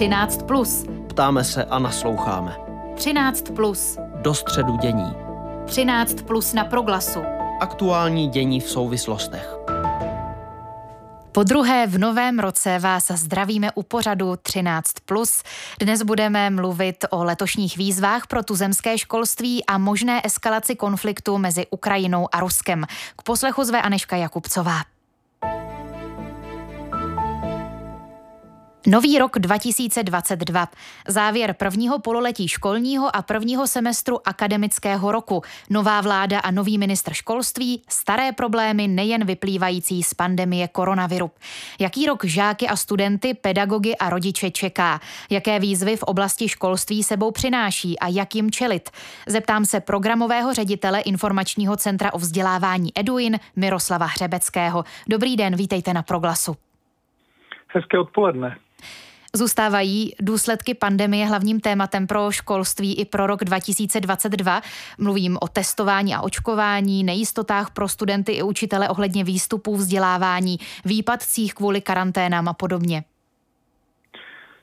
13. 0.00 0.42
Plus. 0.42 0.84
Ptáme 1.08 1.44
se 1.44 1.64
a 1.64 1.78
nasloucháme. 1.78 2.56
13. 2.94 3.50
Plus. 3.56 3.98
Do 4.14 4.34
středu 4.34 4.76
dění. 4.76 5.12
13. 5.66 6.22
Plus 6.22 6.52
na 6.52 6.64
proglasu. 6.64 7.20
Aktuální 7.60 8.28
dění 8.28 8.60
v 8.60 8.70
souvislostech. 8.70 9.56
Po 11.32 11.42
druhé 11.42 11.86
v 11.86 11.98
novém 11.98 12.38
roce 12.38 12.78
vás 12.78 13.10
zdravíme 13.10 13.70
u 13.74 13.82
pořadu 13.82 14.32
13+. 14.32 15.44
Dnes 15.80 16.02
budeme 16.02 16.50
mluvit 16.50 17.04
o 17.10 17.24
letošních 17.24 17.76
výzvách 17.76 18.26
pro 18.26 18.42
tuzemské 18.42 18.98
školství 18.98 19.66
a 19.66 19.78
možné 19.78 20.20
eskalaci 20.24 20.76
konfliktu 20.76 21.38
mezi 21.38 21.66
Ukrajinou 21.70 22.28
a 22.32 22.40
Ruskem. 22.40 22.84
K 23.16 23.22
poslechu 23.22 23.64
zve 23.64 23.82
Aneška 23.82 24.16
Jakubcová. 24.16 24.80
Nový 28.86 29.18
rok 29.18 29.38
2022. 29.38 30.68
Závěr 31.08 31.54
prvního 31.54 31.98
pololetí 31.98 32.48
školního 32.48 33.16
a 33.16 33.22
prvního 33.22 33.66
semestru 33.66 34.28
akademického 34.28 35.12
roku. 35.12 35.42
Nová 35.70 36.00
vláda 36.00 36.40
a 36.40 36.50
nový 36.50 36.78
ministr 36.78 37.12
školství, 37.12 37.82
staré 37.88 38.32
problémy 38.32 38.88
nejen 38.88 39.24
vyplývající 39.24 40.02
z 40.02 40.14
pandemie 40.14 40.68
koronaviru. 40.68 41.30
Jaký 41.80 42.06
rok 42.06 42.24
žáky 42.24 42.68
a 42.68 42.76
studenty, 42.76 43.34
pedagogy 43.34 43.96
a 43.96 44.10
rodiče 44.10 44.50
čeká? 44.50 45.00
Jaké 45.30 45.58
výzvy 45.58 45.96
v 45.96 46.02
oblasti 46.02 46.48
školství 46.48 47.02
sebou 47.02 47.30
přináší 47.30 47.98
a 47.98 48.08
jak 48.08 48.34
jim 48.34 48.50
čelit? 48.50 48.90
Zeptám 49.26 49.64
se 49.64 49.80
programového 49.80 50.54
ředitele 50.54 51.00
Informačního 51.00 51.76
centra 51.76 52.12
o 52.12 52.18
vzdělávání 52.18 52.90
Eduin 52.94 53.38
Miroslava 53.56 54.06
Hřebeckého. 54.06 54.84
Dobrý 55.08 55.36
den, 55.36 55.56
vítejte 55.56 55.94
na 55.94 56.02
Proglasu. 56.02 56.56
Hezké 57.68 57.98
odpoledne. 57.98 58.56
Zůstávají 59.36 60.14
důsledky 60.20 60.74
pandemie 60.74 61.26
hlavním 61.26 61.60
tématem 61.60 62.06
pro 62.06 62.30
školství 62.30 63.00
i 63.00 63.04
pro 63.04 63.26
rok 63.26 63.44
2022. 63.44 64.60
Mluvím 64.98 65.38
o 65.40 65.48
testování 65.48 66.14
a 66.14 66.20
očkování, 66.20 67.04
nejistotách 67.04 67.70
pro 67.70 67.88
studenty 67.88 68.32
i 68.32 68.42
učitele 68.42 68.88
ohledně 68.88 69.24
výstupů 69.24 69.76
vzdělávání, 69.76 70.56
výpadcích 70.84 71.54
kvůli 71.54 71.80
karanténám 71.80 72.48
a 72.48 72.52
podobně. 72.52 73.04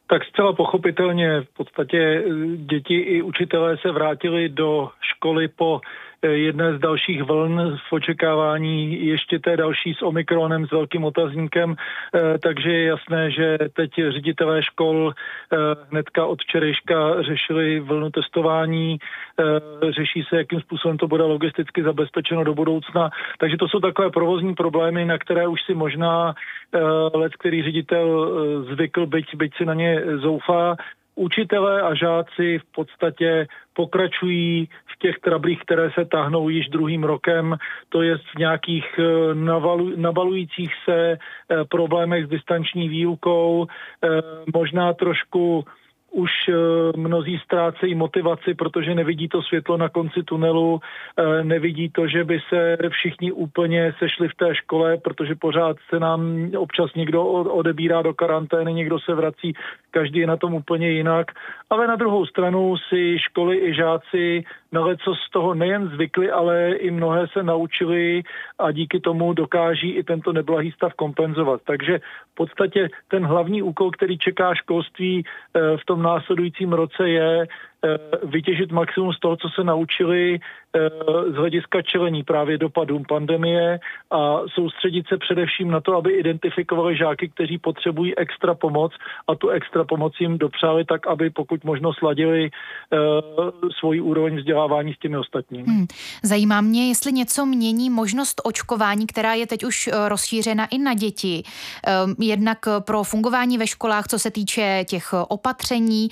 Tak 0.09 0.21
zcela 0.25 0.53
pochopitelně 0.53 1.41
v 1.41 1.53
podstatě 1.57 1.97
eh, 1.97 2.23
děti 2.57 2.99
i 2.99 3.21
učitelé 3.21 3.77
se 3.77 3.91
vrátili 3.91 4.49
do 4.49 4.89
školy 5.01 5.47
po 5.47 5.81
jedné 6.23 6.77
z 6.77 6.79
dalších 6.79 7.23
vln 7.23 7.77
v 7.89 7.93
očekávání 7.93 9.05
ještě 9.05 9.39
té 9.39 9.57
další 9.57 9.93
s 9.93 10.01
Omikronem, 10.01 10.67
s 10.67 10.71
velkým 10.71 11.03
otazníkem, 11.03 11.75
eh, 11.75 12.37
takže 12.37 12.71
je 12.71 12.83
jasné, 12.83 13.31
že 13.31 13.57
teď 13.73 13.91
ředitelé 14.09 14.63
škol 14.63 15.13
eh, 15.13 15.57
hnedka 15.91 16.25
od 16.25 16.41
včerejška 16.41 17.21
řešili 17.21 17.79
vlnu 17.79 18.09
testování, 18.09 18.97
řeší 19.89 20.23
se, 20.29 20.37
jakým 20.37 20.61
způsobem 20.61 20.97
to 20.97 21.07
bude 21.07 21.23
logisticky 21.23 21.83
zabezpečeno 21.83 22.43
do 22.43 22.53
budoucna, 22.53 23.09
takže 23.37 23.57
to 23.57 23.67
jsou 23.67 23.79
takové 23.79 24.09
provozní 24.09 24.55
problémy, 24.55 25.05
na 25.05 25.17
které 25.17 25.47
už 25.47 25.61
si 25.65 25.73
možná 25.73 26.33
let, 27.13 27.33
který 27.39 27.63
ředitel 27.63 28.31
zvykl, 28.73 29.05
byť, 29.05 29.35
byť 29.35 29.57
si 29.57 29.65
na 29.65 29.73
ně 29.73 30.03
zoufá, 30.21 30.75
učitelé 31.17 31.81
a 31.81 31.93
žáci 31.95 32.59
v 32.59 32.71
podstatě 32.75 33.47
pokračují 33.73 34.69
těch 34.97 35.19
trablích, 35.19 35.59
které 35.61 35.91
se 35.91 36.05
tahnou 36.05 36.49
již 36.49 36.69
druhým 36.69 37.03
rokem, 37.03 37.55
to 37.89 38.01
je 38.01 38.17
v 38.17 38.39
nějakých 38.39 38.99
eh, 38.99 39.35
navalu, 39.35 39.93
navalujících 39.95 40.73
se 40.85 40.97
eh, 41.17 41.17
problémech 41.69 42.25
s 42.25 42.29
distanční 42.29 42.89
výukou, 42.89 43.67
eh, 43.67 44.07
možná 44.53 44.93
trošku 44.93 45.65
už 46.11 46.31
mnozí 46.95 47.37
ztrácejí 47.43 47.95
motivaci, 47.95 48.53
protože 48.53 48.95
nevidí 48.95 49.27
to 49.27 49.41
světlo 49.41 49.77
na 49.77 49.89
konci 49.89 50.23
tunelu, 50.23 50.79
nevidí 51.43 51.89
to, 51.89 52.07
že 52.07 52.23
by 52.23 52.39
se 52.49 52.77
všichni 52.89 53.31
úplně 53.31 53.93
sešli 53.99 54.27
v 54.27 54.35
té 54.35 54.55
škole, 54.55 54.97
protože 54.97 55.35
pořád 55.35 55.77
se 55.89 55.99
nám 55.99 56.49
občas 56.57 56.93
někdo 56.95 57.23
odebírá 57.23 58.01
do 58.01 58.13
karantény, 58.13 58.73
někdo 58.73 58.99
se 58.99 59.13
vrací, 59.13 59.53
každý 59.91 60.19
je 60.19 60.27
na 60.27 60.37
tom 60.37 60.53
úplně 60.53 60.89
jinak. 60.89 61.31
Ale 61.69 61.87
na 61.87 61.95
druhou 61.95 62.25
stranu 62.25 62.77
si 62.89 63.19
školy 63.19 63.57
i 63.57 63.73
žáci 63.73 64.43
na 64.71 64.81
co 65.03 65.15
z 65.15 65.29
toho 65.31 65.53
nejen 65.53 65.87
zvykli, 65.87 66.31
ale 66.31 66.71
i 66.71 66.91
mnohé 66.91 67.27
se 67.27 67.43
naučili 67.43 68.23
a 68.59 68.71
díky 68.71 68.99
tomu 68.99 69.33
dokáží 69.33 69.91
i 69.91 70.03
tento 70.03 70.33
neblahý 70.33 70.71
stav 70.71 70.93
kompenzovat. 70.93 71.61
Takže 71.65 71.99
v 72.31 72.35
podstatě 72.35 72.89
ten 73.07 73.25
hlavní 73.25 73.61
úkol, 73.61 73.91
který 73.91 74.17
čeká 74.17 74.55
školství 74.55 75.23
eh, 75.23 75.77
v 75.77 75.85
tom 75.85 76.01
následujícím 76.01 76.73
roce 76.73 77.09
je 77.09 77.47
vytěžit 78.23 78.71
maximum 78.71 79.13
z 79.13 79.19
toho, 79.19 79.37
co 79.37 79.49
se 79.49 79.63
naučili 79.63 80.39
eh, 80.39 80.89
z 81.31 81.35
hlediska 81.35 81.81
čelení 81.81 82.23
právě 82.23 82.57
dopadům 82.57 83.03
pandemie 83.09 83.79
a 84.11 84.39
soustředit 84.53 85.07
se 85.07 85.17
především 85.17 85.71
na 85.71 85.81
to, 85.81 85.95
aby 85.95 86.11
identifikovali 86.13 86.97
žáky, 86.97 87.29
kteří 87.29 87.57
potřebují 87.57 88.17
extra 88.17 88.55
pomoc 88.55 88.91
a 89.27 89.35
tu 89.35 89.49
extra 89.49 89.83
pomoc 89.83 90.13
jim 90.19 90.37
dopřáli 90.37 90.85
tak, 90.85 91.07
aby 91.07 91.29
pokud 91.29 91.63
možno 91.63 91.93
sladili 91.93 92.49
uh, 92.49 93.69
svoji 93.79 94.01
úroveň 94.01 94.37
vzdělávání 94.37 94.93
s 94.93 94.99
těmi 94.99 95.17
ostatními. 95.17 95.63
Hmm. 95.67 95.87
Zajímá 96.23 96.61
mě, 96.61 96.87
jestli 96.87 97.11
něco 97.11 97.45
mění 97.45 97.89
možnost 97.89 98.41
očkování, 98.43 99.07
která 99.07 99.33
je 99.33 99.47
teď 99.47 99.63
už 99.63 99.89
rozšířena 100.07 100.65
i 100.65 100.77
na 100.77 100.93
děti. 100.93 101.43
Jednak 102.19 102.57
pro 102.79 103.03
fungování 103.03 103.57
ve 103.57 103.67
školách, 103.67 104.07
co 104.07 104.19
se 104.19 104.31
týče 104.31 104.85
těch 104.87 105.13
opatření 105.27 106.09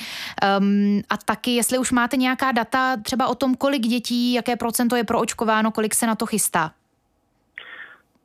um, 0.60 1.02
a 1.10 1.18
taky 1.18 1.55
jestli 1.56 1.78
už 1.78 1.92
máte 1.92 2.18
nějaká 2.18 2.52
data 2.52 2.98
třeba 2.98 3.28
o 3.28 3.36
tom, 3.36 3.56
kolik 3.56 3.82
dětí, 3.82 4.34
jaké 4.34 4.56
procento 4.56 4.96
je 4.96 5.04
proočkováno, 5.04 5.72
kolik 5.72 5.96
se 5.96 6.08
na 6.08 6.16
to 6.16 6.26
chystá. 6.26 6.72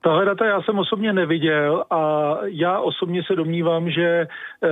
Tahle 0.02 0.24
data 0.24 0.46
já 0.46 0.62
jsem 0.62 0.78
osobně 0.78 1.12
neviděl 1.12 1.84
a 1.90 2.34
já 2.44 2.78
osobně 2.78 3.22
se 3.22 3.36
domnívám, 3.36 3.90
že 3.90 4.06
eh, 4.06 4.68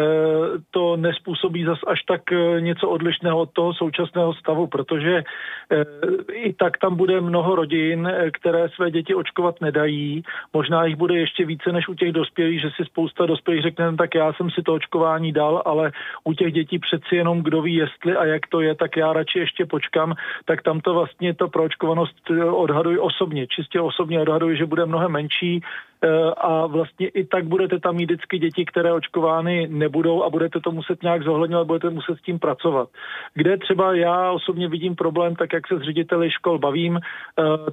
to 0.70 0.96
nespůsobí 0.96 1.64
zas 1.64 1.78
až 1.86 2.02
tak 2.02 2.32
eh, 2.32 2.60
něco 2.60 2.88
odlišného 2.88 3.38
od 3.38 3.50
toho 3.52 3.74
současného 3.74 4.34
stavu, 4.34 4.66
protože 4.66 5.24
eh, 5.72 5.84
i 6.32 6.52
tak 6.52 6.78
tam 6.78 6.96
bude 6.96 7.20
mnoho 7.20 7.54
rodin, 7.54 8.12
které 8.32 8.68
své 8.68 8.90
děti 8.90 9.14
očkovat 9.14 9.60
nedají. 9.60 10.22
Možná 10.52 10.84
jich 10.84 10.96
bude 10.96 11.18
ještě 11.18 11.44
více 11.44 11.72
než 11.72 11.88
u 11.88 11.94
těch 11.94 12.12
dospělých, 12.12 12.60
že 12.60 12.70
si 12.76 12.84
spousta 12.84 13.26
dospělých 13.26 13.62
řekne, 13.62 13.90
no, 13.90 13.96
tak 13.96 14.14
já 14.14 14.32
jsem 14.32 14.50
si 14.50 14.62
to 14.62 14.74
očkování 14.74 15.32
dal, 15.32 15.62
ale 15.64 15.92
u 16.24 16.32
těch 16.32 16.52
dětí 16.52 16.78
přeci 16.78 17.16
jenom 17.16 17.42
kdo 17.42 17.62
ví, 17.62 17.74
jestli 17.74 18.16
a 18.16 18.24
jak 18.24 18.46
to 18.46 18.60
je, 18.60 18.74
tak 18.74 18.96
já 18.96 19.12
radši 19.12 19.38
ještě 19.38 19.66
počkám, 19.66 20.14
tak 20.44 20.62
tam 20.62 20.80
to 20.80 20.94
vlastně 20.94 21.34
to 21.34 21.48
proočkovanost 21.48 22.30
odhaduji 22.50 22.98
osobně, 22.98 23.46
čistě 23.46 23.80
osobně 23.80 24.20
odhaduji, 24.20 24.56
že 24.56 24.66
bude 24.66 24.86
mnohem 24.86 25.17
menší 25.18 25.60
eh, 25.60 26.08
a 26.36 26.66
vlastně 26.66 27.08
i 27.08 27.24
tak 27.24 27.44
budete 27.44 27.76
tam 27.78 27.96
mít 27.96 28.10
vždycky 28.10 28.38
děti, 28.38 28.62
které 28.64 28.92
očkovány 28.92 29.66
nebudou 29.66 30.22
a 30.22 30.30
budete 30.30 30.60
to 30.60 30.70
muset 30.70 31.02
nějak 31.02 31.22
zohledňovat, 31.22 31.66
budete 31.66 31.90
muset 31.90 32.18
s 32.18 32.22
tím 32.22 32.38
pracovat. 32.38 32.88
Kde 33.34 33.58
třeba 33.58 33.94
já 33.94 34.30
osobně 34.30 34.68
vidím 34.68 34.94
problém, 34.94 35.36
tak 35.36 35.52
jak 35.52 35.66
se 35.66 35.78
s 35.78 35.82
řediteli 35.82 36.30
škol 36.30 36.58
bavím, 36.58 36.94
eh, 36.98 37.02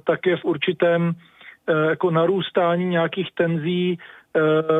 tak 0.04 0.26
je 0.26 0.36
v 0.36 0.44
určitém 0.44 1.12
eh, 1.68 1.90
jako 1.98 2.10
narůstání 2.10 2.86
nějakých 2.86 3.30
tenzí, 3.34 3.98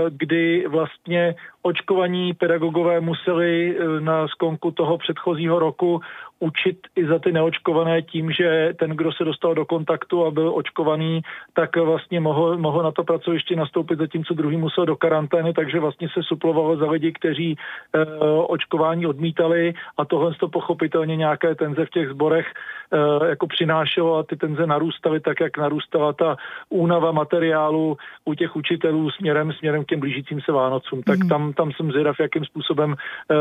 kdy 0.09 0.69
vlastně 0.69 1.35
očkovaní 1.63 2.35
pedagogové 2.37 3.01
museli 3.01 3.73
na 4.05 4.29
skonku 4.29 4.71
toho 4.71 4.99
předchozího 4.99 5.59
roku 5.59 6.01
učit 6.41 6.79
i 6.97 7.07
za 7.07 7.19
ty 7.19 7.33
neočkované 7.33 8.03
tím, 8.03 8.33
že 8.33 8.75
ten, 8.79 8.91
kdo 8.91 9.13
se 9.13 9.25
dostal 9.25 9.55
do 9.55 9.65
kontaktu 9.65 10.25
a 10.25 10.31
byl 10.31 10.53
očkovaný, 10.55 11.23
tak 11.53 11.77
vlastně 11.77 12.21
mohl, 12.21 12.59
mohl 12.59 12.83
na 12.83 12.93
to 12.93 13.05
pracoviště 13.05 13.57
nastoupit, 13.57 13.99
zatímco 13.99 14.35
druhý 14.35 14.57
musel 14.57 14.87
do 14.87 14.97
karantény, 14.97 15.53
takže 15.53 15.81
vlastně 15.81 16.09
se 16.09 16.23
suplovalo 16.23 16.77
za 16.77 16.91
lidi, 16.91 17.13
kteří 17.13 17.53
e, 17.53 18.05
očkování 18.47 19.07
odmítali 19.07 19.75
a 19.99 20.05
tohle 20.05 20.35
to 20.35 20.49
pochopitelně 20.49 21.17
nějaké 21.17 21.55
tenze 21.55 21.87
v 21.87 21.91
těch 21.91 22.09
zborech 22.09 22.47
e, 22.93 23.29
jako 23.29 23.47
přinášelo 23.47 24.17
a 24.17 24.23
ty 24.23 24.37
tenze 24.37 24.67
narůstaly 24.67 25.21
tak, 25.21 25.41
jak 25.41 25.59
narůstala 25.59 26.13
ta 26.13 26.37
únava 26.69 27.13
materiálu 27.13 27.97
u 28.25 28.35
těch 28.35 28.57
učitelů 28.57 29.11
směrem, 29.11 29.53
směrem 29.53 29.85
k 29.85 29.89
těm 29.89 30.01
blížícím 30.01 30.41
se 30.41 30.53
Vánocům. 30.53 31.03
Tak 31.03 31.19
mm. 31.19 31.29
tam, 31.29 31.53
tam 31.53 31.73
jsem 31.73 31.91
zvědav, 31.91 32.21
jakým 32.21 32.45
způsobem 32.45 32.95
e, 32.95 33.35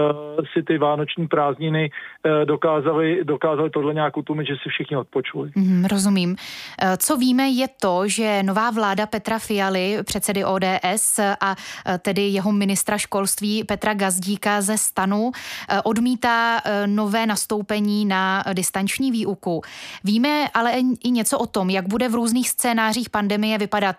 si 0.53 0.63
ty 0.63 0.77
vánoční 0.77 1.27
prázdniny 1.27 1.89
e, 1.91 2.45
dokázali 2.45 2.84
dokázali, 2.85 3.23
dokázali 3.23 3.69
tohle 3.69 3.93
nějak 3.93 4.17
utlumit, 4.17 4.47
že 4.47 4.53
si 4.53 4.69
všichni 4.69 4.97
odpočuli. 4.97 5.51
Mm, 5.55 5.85
rozumím. 5.85 6.35
Eh, 6.81 6.97
co 6.97 7.17
víme 7.17 7.47
je 7.47 7.67
to, 7.81 8.07
že 8.07 8.43
nová 8.43 8.71
vláda 8.71 9.05
Petra 9.05 9.39
Fialy, 9.39 9.97
předsedy 10.03 10.45
ODS 10.45 11.19
a 11.41 11.55
eh, 11.85 11.97
tedy 11.97 12.21
jeho 12.21 12.51
ministra 12.51 12.97
školství 12.97 13.63
Petra 13.63 13.93
Gazdíka 13.93 14.61
ze 14.61 14.77
stanu 14.77 15.31
eh, 15.69 15.81
odmítá 15.81 16.61
nové 16.85 17.25
nastoupení 17.25 18.05
na 18.05 18.43
distanční 18.53 19.11
výuku. 19.11 19.61
Víme 20.03 20.47
ale 20.53 20.73
i 21.03 21.11
něco 21.11 21.39
o 21.39 21.45
tom, 21.45 21.69
jak 21.69 21.87
bude 21.87 22.09
v 22.09 22.15
různých 22.15 22.49
scénářích 22.49 23.09
pandemie 23.09 23.57
vypadat 23.57 23.95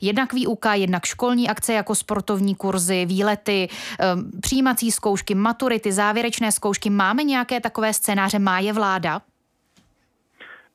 jednak 0.00 0.32
výuka, 0.32 0.74
jednak 0.74 1.04
školní 1.04 1.48
akce 1.48 1.72
jako 1.72 1.94
sportovní 1.94 2.54
kurzy, 2.54 3.06
výlety, 3.06 3.68
přijímací 4.40 4.90
zkoušky, 4.90 5.34
maturity, 5.34 5.92
závěrečné 5.92 6.52
zkoušky. 6.52 6.90
Máme 6.90 7.24
nějaké 7.24 7.60
takové 7.60 7.92
scénáře? 7.92 8.25
Má 8.38 8.58
je 8.60 8.72
vláda? 8.72 9.22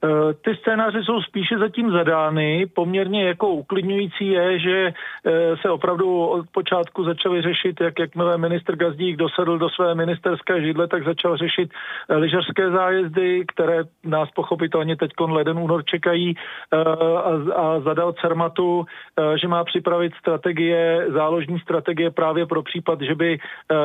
Eh, 0.04 0.34
ty 0.34 0.56
scénáře 0.56 1.04
jsou 1.04 1.22
spíše 1.22 1.58
zatím 1.58 1.92
zadány. 1.92 2.66
Poměrně 2.76 3.28
jako 3.28 3.50
uklidňující 3.50 4.28
je, 4.28 4.60
že 4.60 4.94
eh, 5.26 5.58
se 5.62 5.70
opravdu 5.70 6.26
od 6.26 6.46
počátku 6.52 7.04
začaly 7.04 7.42
řešit, 7.42 7.82
jak 7.82 8.00
jakmile 8.00 8.38
ministr 8.38 8.76
Gazdík 8.76 9.18
dosedl 9.18 9.58
do 9.58 9.70
své 9.70 9.96
ministerské 9.96 10.62
židle, 10.62 10.88
tak 10.88 11.04
začal 11.04 11.38
řešit 11.38 11.70
eh, 12.10 12.16
lyžařské 12.16 12.72
zájezdy, 12.72 13.46
které 13.48 13.84
nás 14.04 14.30
pochopitelně 14.32 14.96
teď 14.96 15.12
leden 15.20 15.58
únor 15.58 15.86
čekají 15.86 16.36
a, 16.72 17.62
a 17.62 17.80
zadal 17.80 18.14
Cermatu, 18.14 18.86
že 19.36 19.48
má 19.48 19.64
připravit 19.64 20.14
strategie, 20.20 21.08
záložní 21.14 21.60
strategie 21.60 22.12
právě 22.12 22.46
pro 22.46 22.64
případ, 22.64 23.02
že 23.02 23.16
by 23.16 23.40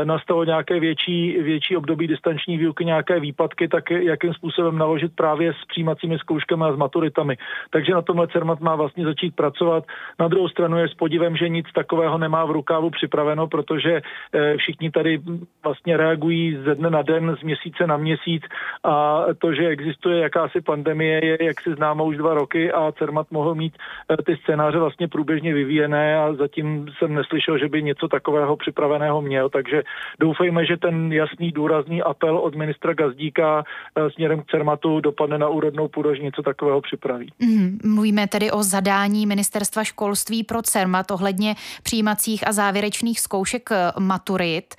nastalo 0.04 0.44
nějaké 0.44 0.80
větší, 0.80 1.42
větší 1.42 1.76
období 1.76 2.06
distanční 2.06 2.56
výuky, 2.56 2.84
nějaké 2.84 3.20
výpadky, 3.20 3.68
tak 3.68 3.90
jakým 3.90 4.34
způsobem 4.34 4.78
naložit 4.78 5.12
právě 5.16 5.52
s 5.52 5.64
přijímací 5.68 6.05
přijímacími 6.06 6.18
zkouškami 6.18 6.64
a 6.64 6.72
s 6.72 6.76
maturitami. 6.76 7.36
Takže 7.70 7.92
na 7.92 8.02
tomhle 8.02 8.28
CERMAT 8.28 8.60
má 8.60 8.76
vlastně 8.76 9.04
začít 9.04 9.36
pracovat. 9.36 9.84
Na 10.18 10.28
druhou 10.28 10.48
stranu 10.48 10.78
je 10.78 10.88
s 10.88 10.94
podivem, 10.94 11.36
že 11.36 11.48
nic 11.48 11.66
takového 11.74 12.18
nemá 12.18 12.44
v 12.44 12.50
rukávu 12.50 12.90
připraveno, 12.90 13.46
protože 13.46 14.02
eh, 14.02 14.56
všichni 14.56 14.90
tady 14.90 15.20
vlastně 15.64 15.96
reagují 15.96 16.56
ze 16.64 16.74
dne 16.74 16.90
na 16.90 17.02
den, 17.02 17.36
z 17.40 17.42
měsíce 17.42 17.86
na 17.86 17.96
měsíc 17.96 18.42
a 18.84 19.24
to, 19.38 19.54
že 19.54 19.68
existuje 19.68 20.22
jakási 20.22 20.60
pandemie, 20.60 21.24
je 21.24 21.44
jak 21.44 21.60
si 21.60 21.74
známo 21.74 22.04
už 22.04 22.16
dva 22.16 22.34
roky 22.34 22.72
a 22.72 22.92
CERMAT 22.92 23.30
mohl 23.30 23.54
mít 23.54 23.74
eh, 24.10 24.16
ty 24.22 24.36
scénáře 24.36 24.78
vlastně 24.78 25.08
průběžně 25.08 25.54
vyvíjené 25.54 26.18
a 26.18 26.34
zatím 26.34 26.86
jsem 26.98 27.14
neslyšel, 27.14 27.58
že 27.58 27.68
by 27.68 27.82
něco 27.82 28.08
takového 28.08 28.56
připraveného 28.56 29.22
měl, 29.22 29.48
takže 29.48 29.82
doufejme, 30.20 30.66
že 30.66 30.76
ten 30.76 31.12
jasný 31.12 31.52
důrazný 31.52 32.02
apel 32.02 32.38
od 32.38 32.54
ministra 32.54 32.94
Gazdíka 32.94 33.64
eh, 33.64 34.10
směrem 34.10 34.42
k 34.42 34.50
CERMATu 34.50 35.00
dopadne 35.00 35.38
na 35.38 35.48
úrodnou 35.48 35.88
půdu, 35.96 36.10
až 36.10 36.20
něco 36.20 36.42
takového 36.42 36.80
připraví. 36.80 37.32
Mm, 37.38 37.78
mluvíme 37.84 38.26
tedy 38.28 38.50
o 38.50 38.62
zadání 38.62 39.26
ministerstva 39.26 39.84
školství 39.84 40.44
pro 40.44 40.62
CERMAT 40.62 41.10
ohledně 41.10 41.56
přijímacích 41.82 42.48
a 42.48 42.52
závěrečných 42.52 43.20
zkoušek 43.20 43.72
eh, 43.72 43.92
maturit. 43.98 44.74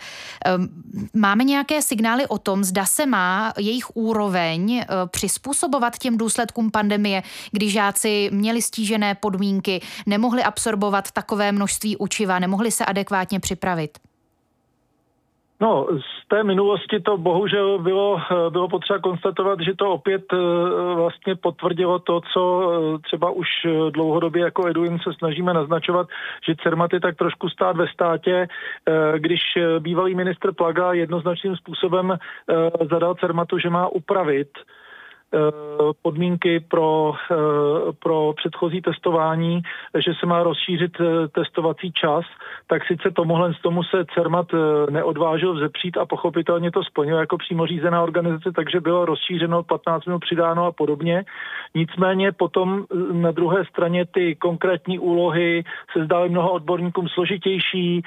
Ehm, 0.45 0.69
máme 1.13 1.43
nějaké 1.43 1.81
signály 1.81 2.27
o 2.27 2.37
tom, 2.37 2.63
zda 2.63 2.85
se 2.85 3.05
má 3.05 3.53
jejich 3.57 3.97
úroveň 3.97 4.77
eh, 4.77 4.85
přizpůsobovat 5.07 5.97
těm 5.97 6.17
důsledkům 6.17 6.71
pandemie, 6.71 7.23
kdy 7.51 7.69
žáci 7.69 8.29
měli 8.33 8.61
stížené 8.61 9.15
podmínky, 9.15 9.81
nemohli 10.05 10.43
absorbovat 10.43 11.11
takové 11.11 11.51
množství 11.51 11.97
učiva, 11.97 12.39
nemohli 12.39 12.71
se 12.71 12.85
adekvátně 12.85 13.39
připravit? 13.39 13.97
No, 15.61 15.87
z 15.99 16.27
té 16.27 16.43
minulosti 16.43 16.99
to 16.99 17.17
bohužel 17.17 17.79
bylo, 17.79 18.21
bylo 18.49 18.67
potřeba 18.67 18.99
konstatovat, 18.99 19.59
že 19.61 19.73
to 19.75 19.89
opět 19.91 20.23
eh, 20.33 20.37
vlastně 20.95 21.35
potvrdilo 21.35 21.99
to, 21.99 22.21
co 22.33 22.71
eh, 22.71 22.99
třeba 22.99 23.31
už 23.31 23.47
dlouhodobě 23.89 24.41
jako 24.43 24.67
Eduin 24.67 24.99
se 24.99 25.13
snažíme 25.13 25.53
naznačovat, 25.53 26.07
že 26.47 26.55
CERMAT 26.63 26.93
je 26.93 26.99
tak 26.99 27.15
trošku 27.15 27.49
stát 27.49 27.77
ve 27.77 27.87
státě, 27.87 28.47
eh, 28.47 29.19
když 29.19 29.41
bývalý 29.79 30.15
ministr 30.15 30.53
Plaga 30.53 30.93
jednoznačným 30.93 31.55
způsobem 31.55 32.17
zadal 32.89 33.15
CERMATu, 33.15 33.59
že 33.59 33.69
má 33.69 33.87
upravit 33.87 34.49
Eh, 34.57 34.63
podmínky 36.01 36.59
pro, 36.59 37.13
eh, 37.31 37.35
pro 37.99 38.33
předchozí 38.37 38.81
testování, 38.81 39.61
že 39.99 40.11
se 40.19 40.25
má 40.25 40.43
rozšířit 40.43 40.91
eh, 40.99 41.27
testovací 41.27 41.91
čas, 41.91 42.25
tak 42.67 42.87
sice 42.87 43.11
tomuhle 43.11 43.53
z 43.53 43.61
tomu 43.61 43.83
se 43.83 44.05
CERMAT 44.13 44.47
neodvážil 44.89 45.53
vzepřít 45.53 45.97
a 45.97 46.05
pochopitelně 46.05 46.71
to 46.71 46.83
splnil 46.83 47.17
jako 47.17 47.37
přímo 47.37 47.67
řízená 47.67 48.03
organizace, 48.03 48.51
takže 48.51 48.79
bylo 48.79 49.05
rozšířeno 49.05 49.63
15 49.63 50.05
minut 50.05 50.19
přidáno 50.19 50.65
a 50.65 50.71
podobně. 50.71 51.25
Nicméně 51.75 52.31
potom 52.31 52.85
na 53.11 53.31
druhé 53.31 53.65
straně 53.65 54.05
ty 54.05 54.35
konkrétní 54.35 54.99
úlohy 54.99 55.63
se 55.93 56.05
zdály 56.05 56.29
mnoho 56.29 56.51
odborníkům 56.51 57.07
složitější, 57.07 58.03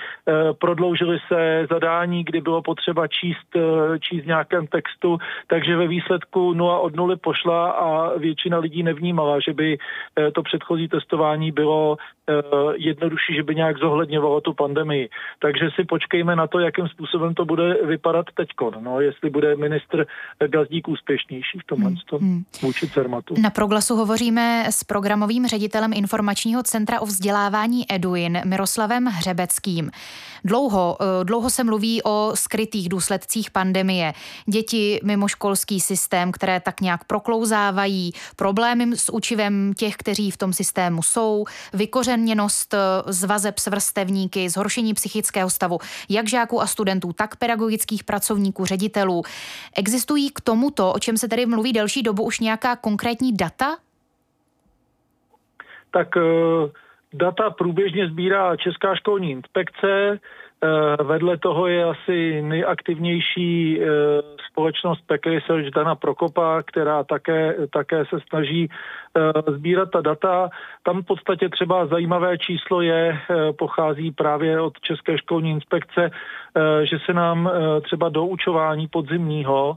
prodloužily 0.58 1.18
se 1.28 1.66
zadání, 1.70 2.24
kdy 2.24 2.40
bylo 2.40 2.62
potřeba 2.62 3.06
číst, 3.08 3.56
číst 4.00 4.26
nějakém 4.26 4.66
textu, 4.66 5.18
takže 5.46 5.76
ve 5.76 5.86
výsledku 5.88 6.54
0 6.54 6.78
od 6.78 6.96
0 6.96 7.09
školy 7.10 7.16
pošla 7.16 7.70
a 7.70 8.18
většina 8.18 8.58
lidí 8.58 8.82
nevnímala, 8.82 9.40
že 9.40 9.52
by 9.52 9.78
eh, 9.78 10.30
to 10.30 10.42
předchozí 10.42 10.88
testování 10.88 11.52
bylo 11.52 11.96
eh, 11.96 12.34
jednodušší, 12.76 13.34
že 13.34 13.42
by 13.42 13.54
nějak 13.54 13.78
zohledňovalo 13.78 14.40
tu 14.40 14.52
pandemii. 14.52 15.08
Takže 15.38 15.68
si 15.74 15.84
počkejme 15.84 16.36
na 16.36 16.46
to, 16.46 16.58
jakým 16.58 16.88
způsobem 16.88 17.34
to 17.34 17.44
bude 17.44 17.74
vypadat 17.84 18.26
teď. 18.34 18.48
No, 18.80 19.00
jestli 19.00 19.30
bude 19.30 19.56
ministr 19.56 20.06
Gazdík 20.46 20.88
úspěšnější 20.88 21.58
v 21.58 21.66
tomhle 21.66 21.90
hmm. 21.90 22.20
hmm. 22.20 22.42
vůči 22.62 22.88
CERMATu. 22.88 23.34
Na 23.42 23.50
proglasu 23.50 23.96
hovoříme 23.96 24.64
s 24.70 24.84
programovým 24.84 25.46
ředitelem 25.46 25.92
informačního 25.92 26.62
centra 26.62 27.00
o 27.00 27.06
vzdělávání 27.06 27.84
Eduin 27.92 28.40
Miroslavem 28.44 29.06
Hřebeckým. 29.06 29.90
Dlouho, 30.44 30.96
eh, 31.00 31.24
dlouho 31.24 31.50
se 31.50 31.64
mluví 31.64 32.02
o 32.02 32.32
skrytých 32.34 32.88
důsledcích 32.88 33.50
pandemie. 33.50 34.12
Děti 34.46 35.00
mimo 35.04 35.28
školský 35.28 35.80
systém, 35.80 36.32
které 36.32 36.60
tak 36.60 36.80
nějak 36.80 36.99
proklouzávají, 37.04 38.12
problémy 38.36 38.96
s 38.96 39.12
učivem 39.12 39.72
těch, 39.76 39.96
kteří 39.96 40.30
v 40.30 40.36
tom 40.36 40.52
systému 40.52 41.02
jsou, 41.02 41.44
vykořeněnost 41.72 42.74
eh, 42.74 42.78
z 43.06 43.24
vazeb 43.24 43.58
s 43.58 43.66
vrstevníky, 43.66 44.48
zhoršení 44.48 44.94
psychického 44.94 45.50
stavu 45.50 45.78
jak 46.08 46.28
žáků 46.28 46.62
a 46.62 46.66
studentů, 46.66 47.12
tak 47.12 47.36
pedagogických 47.36 48.04
pracovníků, 48.04 48.64
ředitelů. 48.64 49.22
Existují 49.76 50.30
k 50.30 50.40
tomuto, 50.40 50.92
o 50.92 50.98
čem 50.98 51.16
se 51.16 51.28
tady 51.28 51.46
mluví 51.46 51.72
delší 51.72 52.02
dobu, 52.02 52.22
už 52.22 52.40
nějaká 52.40 52.76
konkrétní 52.76 53.36
data? 53.36 53.76
Tak 55.90 56.16
uh 56.16 56.70
Data 57.14 57.50
průběžně 57.50 58.08
sbírá 58.08 58.56
Česká 58.56 58.94
školní 58.94 59.30
inspekce, 59.30 59.88
eh, 59.88 60.18
Vedle 61.02 61.38
toho 61.38 61.66
je 61.66 61.84
asi 61.84 62.42
nejaktivnější 62.42 63.80
eh, 63.80 63.86
společnost 64.50 65.00
Pack 65.06 65.26
Research 65.26 65.70
Dana 65.74 65.94
Prokopa, 65.94 66.62
která 66.62 67.04
také, 67.04 67.54
také 67.72 68.04
se 68.04 68.16
snaží 68.28 68.68
eh, 68.68 69.52
sbírat 69.52 69.90
ta 69.90 70.00
data. 70.00 70.50
Tam 70.82 71.02
v 71.02 71.06
podstatě 71.06 71.48
třeba 71.48 71.86
zajímavé 71.86 72.38
číslo 72.38 72.80
je, 72.80 73.18
pochází 73.58 74.10
právě 74.10 74.60
od 74.60 74.80
České 74.80 75.18
školní 75.18 75.50
inspekce, 75.50 76.10
že 76.82 76.98
se 77.06 77.12
nám 77.12 77.50
třeba 77.82 78.08
do 78.08 78.24
učování 78.24 78.88
podzimního 78.88 79.76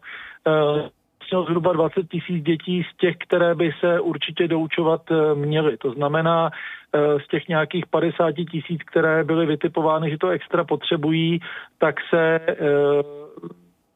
zhruba 1.32 1.74
20 1.74 2.10
tisíc 2.10 2.44
dětí 2.44 2.84
z 2.94 2.98
těch, 2.98 3.16
které 3.18 3.56
by 3.56 3.72
se 3.80 4.00
určitě 4.00 4.48
doučovat 4.48 5.02
měly. 5.36 5.78
To 5.78 5.92
znamená, 5.92 6.52
Eh, 6.96 7.20
z 7.20 7.28
těch 7.28 7.48
nějakých 7.48 7.86
50 7.86 8.46
tisíc, 8.52 8.82
které 8.84 9.24
byly 9.24 9.46
vytipovány, 9.46 10.10
že 10.10 10.18
to 10.18 10.30
extra 10.30 10.64
potřebují, 10.64 11.40
tak 11.78 11.96
se 12.10 12.40
eh, 12.48 12.56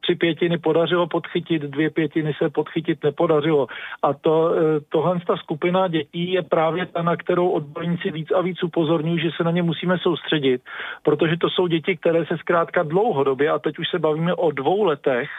tři 0.00 0.14
pětiny 0.14 0.58
podařilo 0.58 1.06
podchytit, 1.06 1.62
dvě 1.62 1.90
pětiny 1.90 2.34
se 2.42 2.50
podchytit 2.50 3.04
nepodařilo. 3.04 3.66
A 4.02 4.14
to, 4.14 4.54
eh, 4.54 4.80
tohle 4.88 5.20
ta 5.26 5.36
skupina 5.36 5.88
dětí 5.88 6.32
je 6.32 6.42
právě 6.42 6.86
ta, 6.86 7.02
na 7.02 7.16
kterou 7.16 7.48
odborníci 7.48 8.10
víc 8.10 8.30
a 8.30 8.40
víc 8.40 8.62
upozorňují, 8.62 9.20
že 9.20 9.30
se 9.36 9.44
na 9.44 9.50
ně 9.50 9.62
musíme 9.62 9.98
soustředit, 9.98 10.62
protože 11.02 11.36
to 11.36 11.50
jsou 11.50 11.66
děti, 11.66 11.96
které 11.96 12.26
se 12.26 12.36
zkrátka 12.38 12.82
dlouhodobě, 12.82 13.50
a 13.50 13.58
teď 13.58 13.78
už 13.78 13.88
se 13.90 13.98
bavíme 13.98 14.34
o 14.34 14.50
dvou 14.50 14.84
letech, 14.84 15.30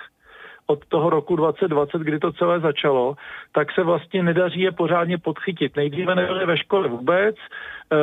od 0.69 0.85
toho 0.85 1.09
roku 1.09 1.35
2020, 1.35 2.01
kdy 2.01 2.19
to 2.19 2.31
celé 2.31 2.59
začalo, 2.59 3.15
tak 3.51 3.71
se 3.71 3.83
vlastně 3.83 4.23
nedaří 4.23 4.61
je 4.61 4.71
pořádně 4.71 5.17
podchytit. 5.17 5.75
Nejdříve 5.75 6.15
nebyly 6.15 6.45
ve 6.45 6.57
škole 6.57 6.87
vůbec, 6.87 7.35
eh, 7.35 7.97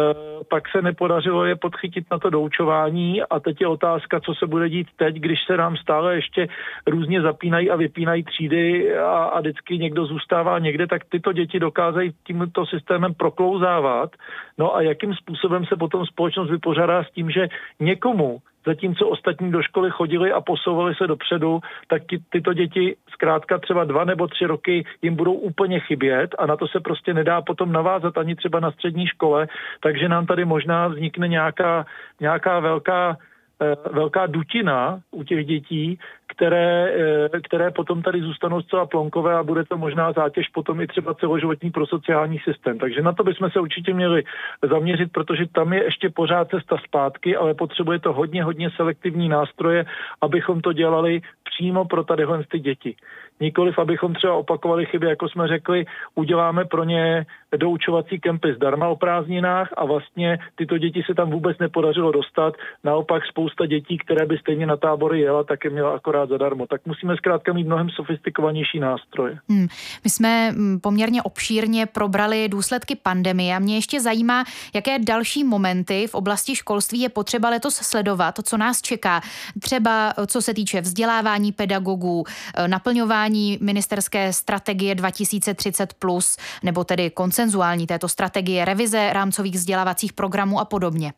pak 0.51 0.69
se 0.69 0.83
nepodařilo 0.83 1.45
je 1.45 1.57
podchytit 1.57 2.05
na 2.11 2.19
to 2.19 2.31
doučování 2.31 3.23
a 3.23 3.41
teď 3.41 3.61
je 3.61 3.67
otázka, 3.67 4.21
co 4.21 4.35
se 4.35 4.47
bude 4.47 4.69
dít 4.69 4.89
teď, 4.97 5.15
když 5.17 5.39
se 5.47 5.57
nám 5.57 5.77
stále 5.77 6.15
ještě 6.15 6.49
různě 6.87 7.23
zapínají 7.23 7.71
a 7.71 7.77
vypínají 7.77 8.23
třídy 8.23 8.97
a, 8.99 9.25
a 9.25 9.41
vždycky 9.41 9.79
někdo 9.79 10.07
zůstává 10.07 10.59
někde, 10.59 10.87
tak 10.87 11.05
tyto 11.05 11.33
děti 11.33 11.61
dokázají 11.61 12.15
tímto 12.27 12.67
systémem 12.67 13.15
proklouzávat. 13.15 14.11
No 14.59 14.77
a 14.77 14.83
jakým 14.83 15.15
způsobem 15.15 15.67
se 15.67 15.77
potom 15.77 16.07
společnost 16.07 16.51
vypořádá 16.51 17.05
s 17.05 17.11
tím, 17.11 17.31
že 17.31 17.49
někomu 17.81 18.39
zatímco 18.67 19.09
ostatní 19.09 19.53
do 19.53 19.63
školy 19.63 19.91
chodili 19.91 20.33
a 20.33 20.41
posouvali 20.41 20.95
se 20.95 21.07
dopředu, 21.07 21.61
tak 21.89 22.03
ty, 22.11 22.23
tyto 22.31 22.53
děti 22.53 22.97
zkrátka 23.11 23.59
třeba 23.59 23.85
dva 23.85 24.05
nebo 24.05 24.27
tři 24.27 24.45
roky 24.47 24.85
jim 25.03 25.17
budou 25.17 25.33
úplně 25.33 25.81
chybět 25.81 26.35
a 26.39 26.47
na 26.47 26.57
to 26.57 26.69
se 26.69 26.81
prostě 26.81 27.15
nedá 27.15 27.43
potom 27.43 27.73
navázat 27.73 28.19
ani 28.19 28.37
třeba 28.37 28.61
na 28.61 28.71
střední 28.71 29.07
škole, 29.07 29.49
takže 29.83 30.09
nám 30.09 30.27
tady 30.27 30.45
možná 30.45 30.89
vznikne 30.89 31.29
nějaká, 31.29 31.87
nějaká 32.21 32.61
velká 32.61 33.17
eh, 33.63 33.77
velká 33.93 34.27
dutina 34.27 35.01
u 35.11 35.23
těch 35.23 35.47
dětí, 35.47 35.99
které, 36.27 36.93
eh, 37.35 37.41
které 37.41 37.71
potom 37.71 38.03
tady 38.03 38.21
zůstanou 38.21 38.63
zcela 38.63 38.87
plonkové 38.87 39.35
a 39.35 39.43
bude 39.43 39.65
to 39.65 39.77
možná 39.77 40.13
zátěž 40.13 40.49
potom 40.49 40.81
i 40.81 40.87
třeba 40.87 41.15
celoživotní 41.15 41.71
pro 41.71 41.87
sociální 41.87 42.39
systém. 42.39 42.79
Takže 42.79 43.03
na 43.03 43.13
to 43.13 43.25
bychom 43.25 43.51
se 43.51 43.61
určitě 43.61 43.95
měli 43.95 44.25
zaměřit, 44.71 45.13
protože 45.13 45.45
tam 45.53 45.73
je 45.73 45.85
ještě 45.85 46.11
pořád 46.11 46.49
cesta 46.49 46.77
zpátky, 46.85 47.37
ale 47.37 47.55
potřebuje 47.55 47.99
to 47.99 48.13
hodně, 48.13 48.45
hodně 48.45 48.71
selektivní 48.71 49.29
nástroje, 49.29 49.85
abychom 50.21 50.61
to 50.61 50.73
dělali 50.73 51.21
přímo 51.45 51.85
pro 51.85 52.05
tadyhle 52.05 52.45
ty 52.45 52.59
děti. 52.59 52.97
Nikoliv, 53.41 53.79
abychom 53.79 54.15
třeba 54.15 54.35
opakovali 54.35 54.87
chyby, 54.87 55.07
jako 55.07 55.29
jsme 55.29 55.49
řekli, 55.49 55.85
uděláme 56.15 56.65
pro 56.65 56.85
ně 56.85 57.27
doučovací 57.57 58.21
kempy 58.21 58.55
zdarma 58.55 58.89
o 58.89 58.97
prázdninách 58.97 59.69
a 59.77 59.85
vlastně 59.85 60.39
tyto 60.55 60.79
děti 60.79 61.03
se 61.07 61.15
tam 61.15 61.31
vůbec 61.31 61.59
nepodařilo 61.59 62.13
dostat. 62.13 62.55
Naopak 62.85 63.27
spousta 63.27 63.67
dětí, 63.67 63.99
které 63.99 64.27
by 64.27 64.39
stejně 64.39 64.67
na 64.67 64.77
tábory 64.77 65.21
jela, 65.21 65.45
tak 65.45 65.65
je 65.65 65.71
měla 65.71 65.95
akorát 65.95 66.16
zadarmo. 66.27 66.67
Tak 66.67 66.87
musíme 66.87 67.17
zkrátka 67.17 67.53
mít 67.53 67.67
mnohem 67.67 67.91
sofistikovanější 67.91 68.81
nástroje. 68.81 69.39
Hmm. 69.49 69.67
My 70.05 70.11
jsme 70.11 70.53
mm, 70.53 70.81
poměrně 70.81 71.23
obšírně 71.23 71.87
probrali 71.87 72.49
důsledky 72.49 72.95
pandemie 72.95 73.57
a 73.57 73.59
mě 73.59 73.75
ještě 73.75 74.01
zajímá, 74.01 74.45
jaké 74.75 74.99
další 74.99 75.45
momenty 75.45 76.07
v 76.07 76.15
oblasti 76.15 76.57
školství 76.57 77.01
je 77.01 77.09
potřeba 77.09 77.51
letos 77.51 77.75
sledovat, 77.75 78.35
co 78.43 78.57
nás 78.57 78.83
čeká. 78.83 79.21
Třeba 79.61 80.15
co 80.27 80.43
se 80.43 80.55
týče 80.55 80.81
vzdělávání 80.81 81.53
pedagogů, 81.53 82.25
e, 82.55 82.69
naplňování 82.69 83.59
ministerské 83.61 84.33
strategie 84.33 84.95
2030+, 84.95 85.87
plus, 85.99 86.37
nebo 86.63 86.85
tedy 86.85 87.11
koncenzuální 87.11 87.87
této 87.87 88.09
strategie, 88.09 88.65
revize 88.65 89.13
rámcových 89.13 89.55
vzdělávacích 89.55 90.13
programů 90.13 90.61
a 90.61 90.65
podobně. 90.65 91.13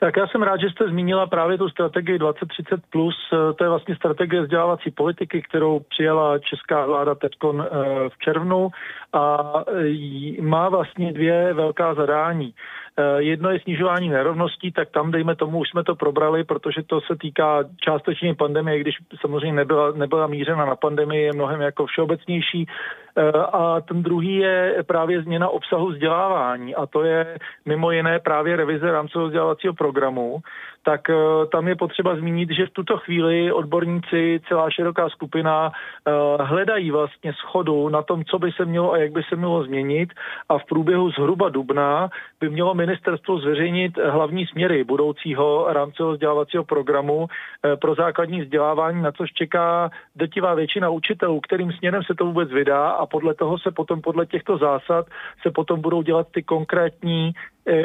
Tak 0.00 0.16
já 0.16 0.26
jsem 0.26 0.42
rád, 0.42 0.60
že 0.60 0.70
jste 0.70 0.88
zmínila 0.88 1.26
právě 1.26 1.58
tu 1.58 1.68
strategii 1.68 2.18
2030+, 2.18 2.80
plus. 2.90 3.14
to 3.56 3.64
je 3.64 3.70
vlastně 3.70 3.96
strategie 3.96 4.42
vzdělávací 4.42 4.90
politiky, 4.90 5.42
kterou 5.42 5.80
přijala 5.80 6.38
česká 6.38 6.86
vláda 6.86 7.14
teď 7.14 7.32
eh, 7.44 7.66
v 8.08 8.18
červnu 8.18 8.70
a 9.12 9.52
má 10.40 10.68
vlastně 10.68 11.12
dvě 11.12 11.52
velká 11.52 11.94
zadání. 11.94 12.54
Eh, 12.96 13.22
jedno 13.22 13.50
je 13.50 13.60
snižování 13.60 14.08
nerovností, 14.08 14.72
tak 14.72 14.90
tam, 14.90 15.10
dejme 15.10 15.36
tomu, 15.36 15.58
už 15.58 15.68
jsme 15.68 15.84
to 15.84 15.94
probrali, 15.94 16.44
protože 16.44 16.82
to 16.82 17.00
se 17.00 17.16
týká 17.20 17.64
částečně 17.80 18.34
pandemie, 18.34 18.80
když 18.80 18.94
samozřejmě 19.20 19.52
nebyla, 19.52 19.92
nebyla 19.92 20.26
mířena 20.26 20.64
na 20.64 20.76
pandemii, 20.76 21.22
je 21.22 21.32
mnohem 21.32 21.60
jako 21.60 21.86
všeobecnější. 21.86 22.66
Eh, 23.20 23.32
a 23.32 23.80
ten 23.80 24.02
druhý 24.02 24.36
je 24.36 24.84
právě 24.86 25.22
změna 25.22 25.48
obsahu 25.48 25.88
vzdělávání. 25.88 26.74
A 26.74 26.86
to 26.86 27.02
je 27.02 27.38
mimo 27.66 27.90
jiné 27.90 28.18
právě 28.18 28.56
revize 28.56 28.92
rámcového 28.92 29.26
vzdělávacího 29.26 29.74
programu, 29.74 30.40
tak 30.82 31.10
eh, 31.10 31.14
tam 31.52 31.68
je 31.68 31.76
potřeba 31.76 32.16
zmínit, 32.16 32.50
že 32.50 32.66
v 32.66 32.70
tuto 32.70 32.96
chvíli 32.96 33.52
odborníci, 33.52 34.40
celá 34.48 34.70
široká 34.70 35.08
skupina 35.08 35.72
eh, 35.72 36.12
hledají 36.42 36.90
vlastně 36.90 37.32
schodu 37.32 37.88
na 37.88 38.02
tom, 38.02 38.24
co 38.24 38.38
by 38.38 38.52
se 38.52 38.64
mělo 38.64 38.92
a 38.92 38.96
jak 38.96 39.12
by 39.12 39.22
se 39.22 39.36
mělo 39.36 39.64
změnit. 39.64 40.12
A 40.48 40.58
v 40.58 40.64
průběhu 40.64 41.10
zhruba 41.10 41.48
dubna 41.48 42.08
by 42.40 42.48
mělo 42.48 42.74
ministerstvo 42.74 43.38
zveřejnit 43.38 43.98
hlavní 43.98 44.46
směry 44.46 44.84
budoucího 44.84 45.66
rámcového 45.68 46.12
vzdělávacího 46.12 46.64
programu 46.64 47.26
pro 47.80 47.94
základní 47.94 48.40
vzdělávání, 48.40 49.02
na 49.02 49.12
což 49.12 49.32
čeká 49.32 49.90
drtivá 50.16 50.54
většina 50.54 50.88
učitelů, 50.88 51.40
kterým 51.40 51.72
směrem 51.72 52.02
se 52.02 52.14
to 52.14 52.24
vůbec 52.24 52.50
vydá. 52.50 52.90
A 52.90 53.06
podle 53.10 53.34
toho 53.34 53.58
se 53.58 53.70
potom, 53.70 54.00
podle 54.00 54.26
těchto 54.26 54.58
zásad, 54.58 55.06
se 55.42 55.50
potom 55.50 55.80
budou 55.80 56.02
dělat 56.02 56.26
ty 56.30 56.42
konkrétní 56.42 57.32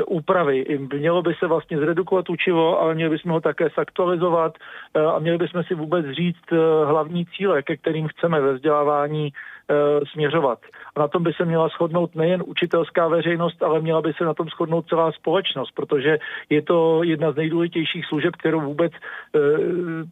úpravy. 0.08 0.66
Mělo 0.94 1.22
by 1.22 1.34
se 1.40 1.48
vlastně 1.48 1.78
zredukovat 1.78 2.30
učivo, 2.30 2.82
ale 2.82 2.96
měli 2.96 3.10
bychom 3.10 3.32
ho 3.32 3.42
také 3.42 3.68
zaktualizovat 3.78 4.58
e, 4.94 5.00
a 5.00 5.20
měli 5.20 5.38
bychom 5.38 5.64
si 5.64 5.76
vůbec 5.76 6.06
říct 6.06 6.52
e, 6.52 6.86
hlavní 6.86 7.26
cíle, 7.26 7.64
ke 7.64 7.78
kterým 7.78 8.08
chceme 8.08 8.42
ve 8.42 8.54
vzdělávání 8.54 9.34
směřovat. 10.12 10.60
A 10.96 11.00
na 11.00 11.08
tom 11.08 11.24
by 11.24 11.34
se 11.34 11.46
měla 11.46 11.68
shodnout 11.68 12.16
nejen 12.16 12.44
učitelská 12.46 13.08
veřejnost, 13.08 13.64
ale 13.64 13.82
měla 13.82 14.02
by 14.02 14.14
se 14.14 14.24
na 14.24 14.34
tom 14.34 14.48
shodnout 14.48 14.88
celá 14.88 15.12
společnost, 15.12 15.72
protože 15.72 16.18
je 16.50 16.62
to 16.62 17.04
jedna 17.04 17.32
z 17.32 17.36
nejdůležitějších 17.36 18.06
služeb, 18.06 18.36
kterou 18.36 18.62
vůbec 18.62 18.94
e, 18.94 19.00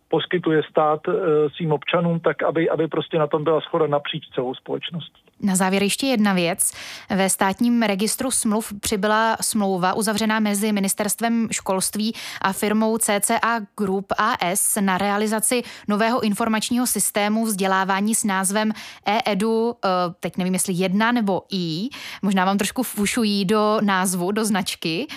poskytuje 0.10 0.64
stát 0.70 1.02
e, 1.08 1.12
svým 1.50 1.72
občanům, 1.72 2.20
tak 2.20 2.44
aby, 2.44 2.70
aby 2.70 2.88
prostě 2.88 3.20
na 3.20 3.28
tom 3.28 3.44
byla 3.44 3.62
schoda 3.62 3.88
napříč 3.88 4.24
celou 4.36 4.54
společností. 4.54 5.22
Na 5.42 5.56
závěr 5.56 5.84
ještě 5.84 6.08
jedna 6.08 6.34
věc. 6.34 6.72
Ve 7.10 7.30
státním 7.30 7.82
registru 7.82 8.32
smluv 8.32 8.74
přibyla 8.80 9.38
smlouva 9.42 9.94
uzavřená 9.94 10.40
mezi 10.40 10.72
ministerstvem 10.72 11.48
školství 11.52 12.16
a 12.42 12.54
firmou 12.54 12.98
CCA 12.98 13.60
Group 13.78 14.14
AS 14.18 14.78
na 14.82 14.98
realizaci 14.98 15.64
nového 15.88 16.22
informačního 16.22 16.88
systému 16.88 17.46
vzdělávání 17.46 18.16
s 18.16 18.24
názvem 18.24 18.72
e-edu, 19.06 19.76
eh, 19.86 19.90
teď 20.20 20.38
nevím, 20.38 20.54
jestli 20.54 20.74
jedna 20.74 21.12
nebo 21.12 21.42
i, 21.52 21.90
možná 22.22 22.46
vám 22.46 22.58
trošku 22.58 22.84
fušují 22.84 23.46
do 23.46 23.78
názvu, 23.82 24.32
do 24.32 24.46
značky. 24.46 25.08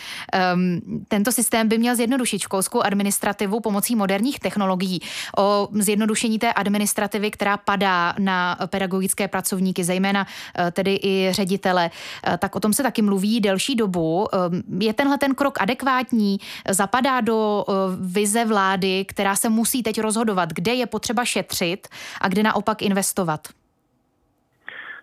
Um, 0.55 0.81
tento 1.09 1.33
systém 1.33 1.69
by 1.69 1.79
měl 1.79 1.97
zjednodušit 1.97 2.39
školskou 2.39 2.81
administrativu 2.81 3.61
pomocí 3.61 3.97
moderních 3.97 4.41
technologií. 4.41 5.01
O 5.39 5.69
zjednodušení 5.73 6.39
té 6.39 6.53
administrativy, 6.53 7.31
která 7.31 7.57
padá 7.57 8.15
na 8.19 8.59
pedagogické 8.67 9.29
pracovníky, 9.29 9.85
zejména 9.85 10.06
eh, 10.15 10.71
tedy 10.71 10.99
i 11.03 11.29
ředitele, 11.31 11.91
eh, 12.27 12.39
tak 12.39 12.57
o 12.57 12.61
tom 12.61 12.73
se 12.73 12.83
taky 12.83 13.03
mluví 13.03 13.41
delší 13.41 13.75
dobu. 13.75 14.29
Ehm, 14.35 14.83
je 14.83 14.93
tenhle 14.93 15.19
ten 15.19 15.35
krok 15.35 15.61
adekvátní? 15.61 16.39
Zapadá 16.71 17.21
do 17.21 17.65
vize 18.01 18.45
vlády, 18.45 19.05
která 19.05 19.37
se 19.37 19.49
musí 19.49 19.83
teď 19.83 20.01
rozhodovat, 20.01 20.53
kde 20.53 20.75
je 20.75 20.87
potřeba 20.87 21.25
šetřit 21.25 21.89
a 22.21 22.29
kde 22.29 22.43
naopak 22.43 22.83
investovat? 22.83 23.49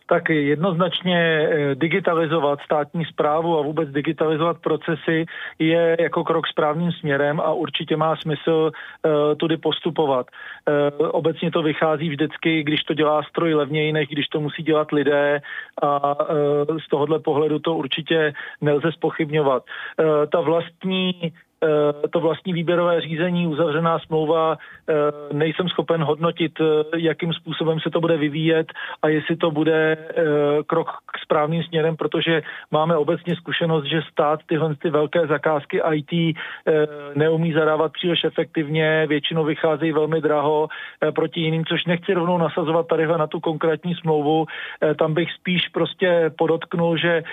Tak 0.08 0.30
jednoznačně 0.30 1.18
eh, 1.20 1.76
digitalizovat 1.76 2.60
státní 2.66 3.06
zprávu 3.06 3.60
a 3.60 3.62
vůbec 3.62 3.90
digitalizovat 3.90 4.58
procesy 4.62 5.26
je 5.60 5.98
jako 6.00 6.24
krok 6.24 6.48
správným 6.48 6.92
směrem 6.92 7.40
a 7.40 7.54
určitě 7.54 7.98
má 7.98 8.16
smysl 8.16 8.72
uh, 8.72 9.12
tudy 9.38 9.58
postupovat. 9.58 10.28
Uh, 11.00 11.10
obecně 11.12 11.52
to 11.52 11.62
vychází 11.62 12.10
vždycky, 12.10 12.64
když 12.64 12.84
to 12.84 12.94
dělá 12.94 13.24
stroj 13.24 13.54
levněji, 13.54 13.94
než 13.94 14.08
když 14.08 14.28
to 14.28 14.40
musí 14.40 14.64
dělat 14.64 14.92
lidé 14.92 15.42
a 15.82 16.16
z 16.86 16.90
tohohle 16.90 17.20
pohledu 17.20 17.60
to 17.60 17.76
určitě 17.76 18.34
nelze 18.62 18.92
spochybňovat. 18.92 19.64
Ta 20.32 20.42
vlastní 20.42 21.14
Eh, 21.22 21.53
to 22.10 22.20
vlastní 22.20 22.54
výběrové 22.54 23.02
řízení, 23.02 23.48
uzavřená 23.48 24.00
smlouva, 24.00 24.58
eh, 24.58 24.94
nejsem 25.34 25.70
schopen 25.70 26.04
hodnotit, 26.04 26.52
eh, 26.62 26.64
jakým 26.98 27.34
způsobem 27.34 27.80
se 27.80 27.90
to 27.90 28.02
bude 28.02 28.18
vyvíjet 28.18 28.68
a 29.02 29.08
jestli 29.08 29.36
to 29.36 29.52
bude 29.52 29.98
krok 30.68 30.90
k 30.90 31.18
správným 31.24 31.64
směrem, 31.64 31.96
protože 31.96 32.42
máme 32.72 32.98
obecně 32.98 33.36
zkušenost, 33.36 33.86
že 33.86 34.02
stát 34.12 34.40
tyhle 34.46 34.76
ty 34.76 34.90
velké 34.90 35.28
zakázky 35.28 35.82
IT 35.94 36.36
neumí 37.16 37.54
zadávat 37.54 37.92
příliš 37.94 38.24
efektivně, 38.24 39.06
většinou 39.08 39.44
vycházejí 39.44 39.92
velmi 39.92 40.22
draho 40.22 40.68
proti 41.16 41.42
jiným, 41.42 41.66
což 41.66 41.86
nechci 41.86 42.14
rovnou 42.14 42.38
nasazovat 42.38 42.88
tady 42.88 43.08
na 43.08 43.28
tu 43.28 43.40
konkrétní 43.40 43.96
smlouvu. 43.96 44.46
Tam 45.00 45.14
bych 45.14 45.32
spíš 45.32 45.70
prostě 45.70 46.32
podotknul, 46.38 46.98
že 46.98 47.24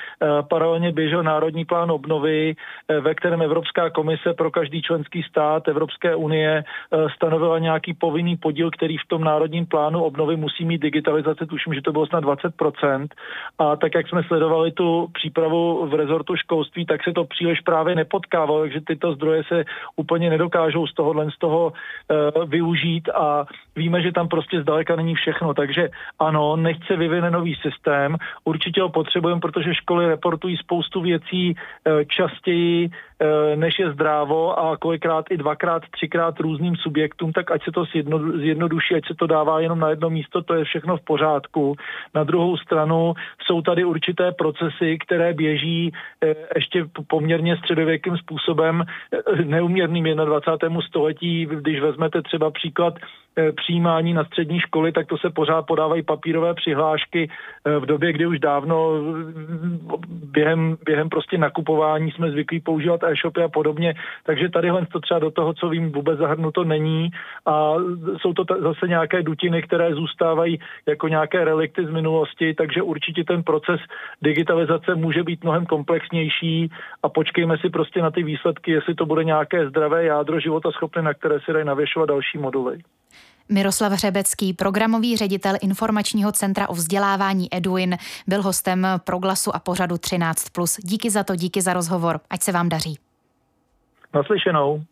paralelně 0.48 0.92
běžel 0.92 1.22
Národní 1.22 1.64
plán 1.64 1.90
obnovy, 1.90 2.54
ve 3.00 3.14
kterém 3.14 3.42
Evropská 3.42 3.90
komise 3.90 4.19
komise 4.20 4.36
pro 4.36 4.50
každý 4.50 4.82
členský 4.82 5.22
stát 5.22 5.68
Evropské 5.68 6.14
unie 6.14 6.64
eh, 6.64 6.96
stanovila 7.16 7.58
nějaký 7.58 7.94
povinný 7.94 8.36
podíl, 8.36 8.70
který 8.70 8.96
v 8.96 9.08
tom 9.08 9.24
národním 9.24 9.66
plánu 9.66 10.02
obnovy 10.02 10.36
musí 10.36 10.64
mít 10.64 10.82
digitalizace, 10.82 11.46
tuším, 11.46 11.74
že 11.74 11.82
to 11.82 11.92
bylo 11.92 12.06
snad 12.06 12.24
20%. 12.24 13.08
A 13.58 13.76
tak, 13.76 13.94
jak 13.94 14.08
jsme 14.08 14.22
sledovali 14.22 14.72
tu 14.72 15.08
přípravu 15.12 15.86
v 15.86 15.94
rezortu 15.94 16.36
školství, 16.36 16.86
tak 16.86 17.04
se 17.04 17.12
to 17.12 17.24
příliš 17.24 17.60
právě 17.60 17.94
nepotkávalo, 17.94 18.60
takže 18.60 18.80
tyto 18.80 19.12
zdroje 19.12 19.42
se 19.48 19.64
úplně 19.96 20.30
nedokážou 20.30 20.86
z 20.86 20.94
tohohle 20.94 21.30
z 21.30 21.38
toho 21.38 21.72
uh, 21.72 22.44
využít 22.44 23.08
a 23.08 23.46
víme, 23.76 24.02
že 24.02 24.12
tam 24.12 24.28
prostě 24.28 24.62
zdaleka 24.62 24.96
není 24.96 25.14
všechno. 25.14 25.54
Takže 25.54 25.88
ano, 26.18 26.56
nechce 26.56 26.96
vyvine 26.96 27.30
nový 27.30 27.54
systém, 27.54 28.16
určitě 28.44 28.82
ho 28.82 28.88
potřebujeme, 28.88 29.40
protože 29.40 29.74
školy 29.74 30.06
reportují 30.06 30.56
spoustu 30.56 31.00
věcí 31.00 31.54
uh, 31.54 32.02
častěji, 32.04 32.90
než 33.56 33.78
je 33.78 33.92
zdravý 33.92 34.10
právo 34.10 34.58
a 34.58 34.76
kolikrát 34.76 35.24
i 35.30 35.36
dvakrát, 35.36 35.82
třikrát 35.90 36.40
různým 36.40 36.76
subjektům, 36.76 37.32
tak 37.32 37.50
ať 37.50 37.64
se 37.64 37.70
to 37.72 37.84
zjednoduší, 38.38 38.94
ať 38.94 39.06
se 39.06 39.14
to 39.14 39.26
dává 39.26 39.60
jenom 39.60 39.78
na 39.78 39.88
jedno 39.90 40.10
místo, 40.10 40.42
to 40.42 40.54
je 40.54 40.64
všechno 40.64 40.96
v 40.96 41.04
pořádku. 41.04 41.76
Na 42.14 42.24
druhou 42.24 42.56
stranu 42.56 43.14
jsou 43.46 43.62
tady 43.62 43.84
určité 43.84 44.32
procesy, 44.32 44.98
které 44.98 45.32
běží 45.32 45.92
eh, 45.92 46.34
ještě 46.56 46.84
poměrně 47.06 47.56
středověkým 47.56 48.16
způsobem, 48.16 48.82
eh, 48.82 49.44
neuměrným 49.44 50.04
21. 50.04 50.82
století, 50.82 51.46
když 51.46 51.80
vezmete 51.80 52.22
třeba 52.22 52.50
příklad 52.50 52.94
Eh, 52.98 53.29
přijímání 53.56 54.12
na 54.12 54.24
střední 54.24 54.60
školy, 54.60 54.92
tak 54.92 55.06
to 55.06 55.18
se 55.18 55.30
pořád 55.30 55.66
podávají 55.66 56.02
papírové 56.02 56.54
přihlášky 56.54 57.30
eh, 57.30 57.78
v 57.78 57.86
době, 57.86 58.12
kdy 58.12 58.26
už 58.26 58.38
dávno 58.38 58.92
eh, 58.94 59.96
během, 60.08 60.76
během 60.84 61.08
prostě 61.08 61.38
nakupování 61.38 62.10
jsme 62.10 62.30
zvyklí 62.30 62.60
používat 62.60 63.02
e-shopy 63.02 63.42
a 63.42 63.48
podobně, 63.48 63.94
takže 64.24 64.48
tadyhle 64.48 64.86
to 64.86 65.00
třeba 65.00 65.20
do 65.20 65.30
toho, 65.30 65.54
co 65.54 65.68
vím, 65.68 65.92
vůbec 65.92 66.18
zahrnuto 66.18 66.64
není. 66.64 67.10
A 67.46 67.74
jsou 68.20 68.32
to 68.32 68.44
t- 68.44 68.60
zase 68.60 68.88
nějaké 68.88 69.22
dutiny, 69.22 69.62
které 69.62 69.94
zůstávají 69.94 70.60
jako 70.86 71.08
nějaké 71.08 71.44
relikty 71.44 71.86
z 71.86 71.90
minulosti, 71.90 72.54
takže 72.54 72.82
určitě 72.82 73.24
ten 73.24 73.42
proces 73.42 73.80
digitalizace 74.22 74.94
může 74.94 75.22
být 75.22 75.44
mnohem 75.44 75.66
komplexnější. 75.66 76.70
A 77.02 77.08
počkejme 77.08 77.58
si 77.58 77.70
prostě 77.70 78.02
na 78.02 78.10
ty 78.10 78.22
výsledky, 78.22 78.70
jestli 78.70 78.94
to 78.94 79.06
bude 79.06 79.24
nějaké 79.24 79.68
zdravé 79.68 80.04
jádro 80.04 80.40
života 80.40 80.70
schopné, 80.70 81.02
na 81.02 81.14
které 81.14 81.40
si 81.40 81.52
dají 81.52 81.64
navěšovat 81.64 82.08
další 82.08 82.38
moduly. 82.38 82.78
Miroslav 83.50 83.92
Hřebecký, 83.92 84.52
programový 84.52 85.16
ředitel 85.16 85.54
informačního 85.62 86.32
centra 86.32 86.68
o 86.68 86.74
vzdělávání 86.74 87.48
Eduin, 87.54 87.96
byl 88.26 88.42
hostem 88.42 88.86
Proglasu 89.04 89.56
a 89.56 89.58
pořadu 89.58 89.94
13+. 89.94 90.78
Díky 90.82 91.10
za 91.10 91.24
to, 91.24 91.36
díky 91.36 91.62
za 91.62 91.72
rozhovor. 91.72 92.20
Ať 92.30 92.42
se 92.42 92.52
vám 92.52 92.68
daří. 92.68 92.98
Naslyšenou. 94.14 94.84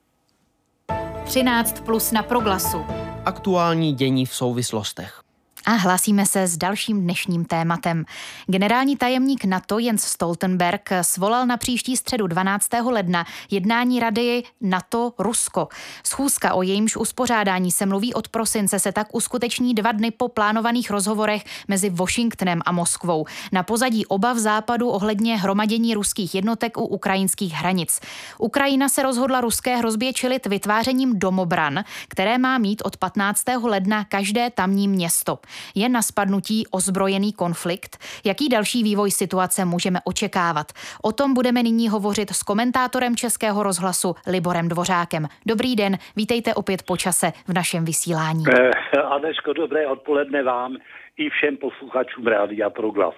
13 1.24 1.80
plus 1.80 2.12
na 2.12 2.22
Proglasu. 2.22 2.84
Aktuální 3.24 3.92
dění 3.92 4.26
v 4.26 4.34
souvislostech. 4.34 5.22
A 5.68 5.72
hlásíme 5.72 6.26
se 6.26 6.46
s 6.46 6.56
dalším 6.56 7.00
dnešním 7.00 7.44
tématem. 7.44 8.04
Generální 8.46 8.96
tajemník 8.96 9.44
NATO 9.44 9.78
Jens 9.78 10.02
Stoltenberg 10.02 10.90
svolal 11.02 11.46
na 11.46 11.56
příští 11.56 11.96
středu 11.96 12.26
12. 12.26 12.68
ledna 12.90 13.24
jednání 13.50 14.00
Rady 14.00 14.42
NATO-Rusko. 14.60 15.68
Schůzka, 16.04 16.54
o 16.54 16.62
jejímž 16.62 16.96
uspořádání 16.96 17.72
se 17.72 17.86
mluví 17.86 18.14
od 18.14 18.28
prosince, 18.28 18.78
se 18.78 18.92
tak 18.92 19.06
uskuteční 19.12 19.74
dva 19.74 19.92
dny 19.92 20.10
po 20.10 20.28
plánovaných 20.28 20.90
rozhovorech 20.90 21.44
mezi 21.68 21.90
Washingtonem 21.90 22.60
a 22.66 22.72
Moskvou 22.72 23.26
na 23.52 23.62
pozadí 23.62 24.06
obav 24.06 24.36
západu 24.36 24.88
ohledně 24.88 25.36
hromadění 25.36 25.94
ruských 25.94 26.34
jednotek 26.34 26.76
u 26.76 26.84
ukrajinských 26.84 27.52
hranic. 27.52 28.00
Ukrajina 28.38 28.88
se 28.88 29.02
rozhodla 29.02 29.40
ruské 29.40 29.76
hrozbě 29.76 30.12
čelit 30.12 30.46
vytvářením 30.46 31.18
domobran, 31.18 31.84
které 32.08 32.38
má 32.38 32.58
mít 32.58 32.82
od 32.84 32.96
15. 32.96 33.44
ledna 33.62 34.04
každé 34.04 34.50
tamní 34.50 34.88
město. 34.88 35.38
Je 35.74 35.88
na 35.88 36.02
spadnutí 36.02 36.66
ozbrojený 36.70 37.32
konflikt? 37.32 37.98
Jaký 38.24 38.48
další 38.48 38.82
vývoj 38.82 39.10
situace 39.10 39.64
můžeme 39.64 39.98
očekávat? 40.04 40.72
O 41.02 41.12
tom 41.12 41.34
budeme 41.34 41.62
nyní 41.62 41.88
hovořit 41.88 42.30
s 42.30 42.42
komentátorem 42.42 43.16
Českého 43.16 43.62
rozhlasu 43.62 44.14
Liborem 44.26 44.68
Dvořákem. 44.68 45.26
Dobrý 45.46 45.76
den, 45.76 45.98
vítejte 46.16 46.54
opět 46.54 46.82
po 46.82 46.96
čase 46.96 47.32
v 47.48 47.52
našem 47.52 47.84
vysílání. 47.84 48.44
Eh, 48.48 49.00
Aneško, 49.00 49.52
dobré 49.52 49.86
odpoledne 49.86 50.42
vám 50.42 50.76
i 51.16 51.30
všem 51.30 51.56
posluchačům 51.56 52.26
Rádia 52.26 52.70
Proglas. 52.70 53.14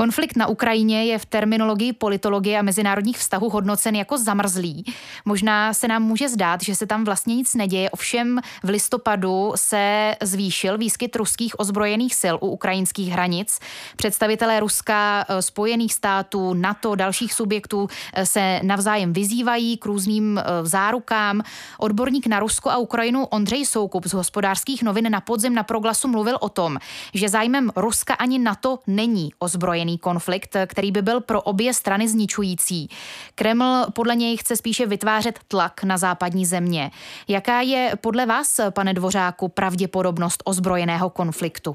Konflikt 0.00 0.36
na 0.36 0.46
Ukrajině 0.46 1.04
je 1.04 1.18
v 1.18 1.26
terminologii 1.26 1.92
politologie 1.92 2.58
a 2.58 2.62
mezinárodních 2.62 3.18
vztahů 3.18 3.48
hodnocen 3.50 3.94
jako 3.94 4.18
zamrzlý. 4.18 4.84
Možná 5.24 5.74
se 5.74 5.88
nám 5.88 6.02
může 6.02 6.28
zdát, 6.28 6.62
že 6.62 6.74
se 6.74 6.86
tam 6.86 7.04
vlastně 7.04 7.36
nic 7.36 7.54
neděje, 7.54 7.90
ovšem 7.90 8.40
v 8.62 8.68
listopadu 8.68 9.52
se 9.56 10.14
zvýšil 10.22 10.78
výskyt 10.78 11.16
ruských 11.16 11.60
ozbrojených 11.60 12.14
sil 12.22 12.34
u 12.40 12.46
ukrajinských 12.46 13.08
hranic. 13.12 13.58
Představitelé 13.96 14.60
Ruska, 14.60 15.24
eh, 15.28 15.42
Spojených 15.42 15.94
států, 15.94 16.54
NATO, 16.54 16.94
dalších 16.94 17.34
subjektů 17.34 17.88
eh, 18.14 18.26
se 18.26 18.60
navzájem 18.62 19.12
vyzývají 19.12 19.76
k 19.76 19.86
různým 19.86 20.38
eh, 20.38 20.44
zárukám. 20.62 21.42
Odborník 21.78 22.26
na 22.26 22.40
Rusko 22.40 22.70
a 22.70 22.76
Ukrajinu 22.76 23.24
Ondřej 23.24 23.66
Soukup 23.66 24.06
z 24.06 24.12
hospodářských 24.12 24.82
novin 24.82 25.10
na 25.10 25.20
podzim 25.20 25.54
na 25.54 25.62
proglasu 25.62 26.08
mluvil 26.08 26.36
o 26.40 26.48
tom, 26.48 26.78
že 27.14 27.28
zájmem 27.28 27.70
Ruska 27.76 28.14
ani 28.14 28.38
NATO 28.38 28.78
není 28.86 29.30
ozbrojený 29.38 29.89
ozbrojený 29.90 29.98
konflikt, 29.98 30.56
který 30.66 30.92
by 30.92 31.02
byl 31.02 31.20
pro 31.20 31.42
obě 31.42 31.74
strany 31.74 32.08
zničující. 32.08 32.88
Kreml 33.34 33.86
podle 33.94 34.14
něj 34.14 34.36
chce 34.36 34.56
spíše 34.56 34.86
vytvářet 34.86 35.38
tlak 35.48 35.84
na 35.84 35.96
západní 35.98 36.46
země. 36.46 36.90
Jaká 37.28 37.60
je 37.60 37.92
podle 38.00 38.26
vás, 38.26 38.60
pane 38.74 38.94
Dvořáku, 38.94 39.48
pravděpodobnost 39.48 40.42
ozbrojeného 40.44 41.10
konfliktu? 41.10 41.74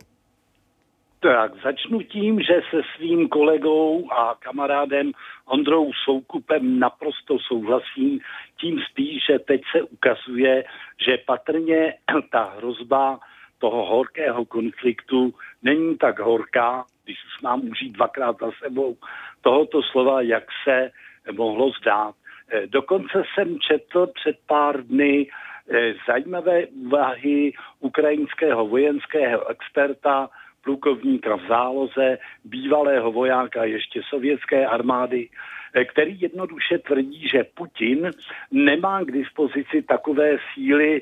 Tak, 1.19 1.51
začnu 1.63 2.01
tím, 2.01 2.41
že 2.41 2.61
se 2.69 2.81
svým 2.95 3.27
kolegou 3.27 4.11
a 4.11 4.35
kamarádem 4.39 5.11
Ondrou 5.45 5.91
Soukupem 6.05 6.79
naprosto 6.79 7.37
souhlasím, 7.39 8.19
tím 8.61 8.79
spíš, 8.91 9.23
že 9.29 9.39
teď 9.39 9.61
se 9.71 9.81
ukazuje, 9.81 10.63
že 11.05 11.17
patrně 11.25 11.93
ta 12.31 12.53
hrozba 12.57 13.19
toho 13.59 13.85
horkého 13.85 14.45
konfliktu 14.45 15.33
není 15.63 15.97
tak 15.97 16.19
horká, 16.19 16.85
když 17.05 17.17
už 17.25 17.41
mám 17.41 17.69
užít 17.69 17.93
dvakrát 17.93 18.35
za 18.39 18.51
sebou 18.63 18.97
tohoto 19.41 19.81
slova, 19.83 20.21
jak 20.21 20.43
se 20.63 20.91
mohlo 21.31 21.71
zdát. 21.81 22.15
Eh, 22.51 22.67
dokonce 22.67 23.23
jsem 23.33 23.59
četl 23.59 24.07
před 24.07 24.37
pár 24.47 24.83
dny 24.83 25.27
eh, 25.69 25.93
zajímavé 26.07 26.65
úvahy 26.65 27.53
ukrajinského 27.79 28.67
vojenského 28.67 29.47
experta, 29.47 30.29
plukovníka 30.63 31.35
v 31.35 31.47
záloze, 31.47 32.17
bývalého 32.43 33.11
vojáka 33.11 33.63
ještě 33.63 34.01
sovětské 34.09 34.65
armády, 34.65 35.29
eh, 35.73 35.85
který 35.85 36.21
jednoduše 36.21 36.77
tvrdí, 36.77 37.27
že 37.27 37.43
Putin 37.43 38.11
nemá 38.51 39.03
k 39.03 39.11
dispozici 39.11 39.81
takové 39.81 40.37
síly, 40.53 41.01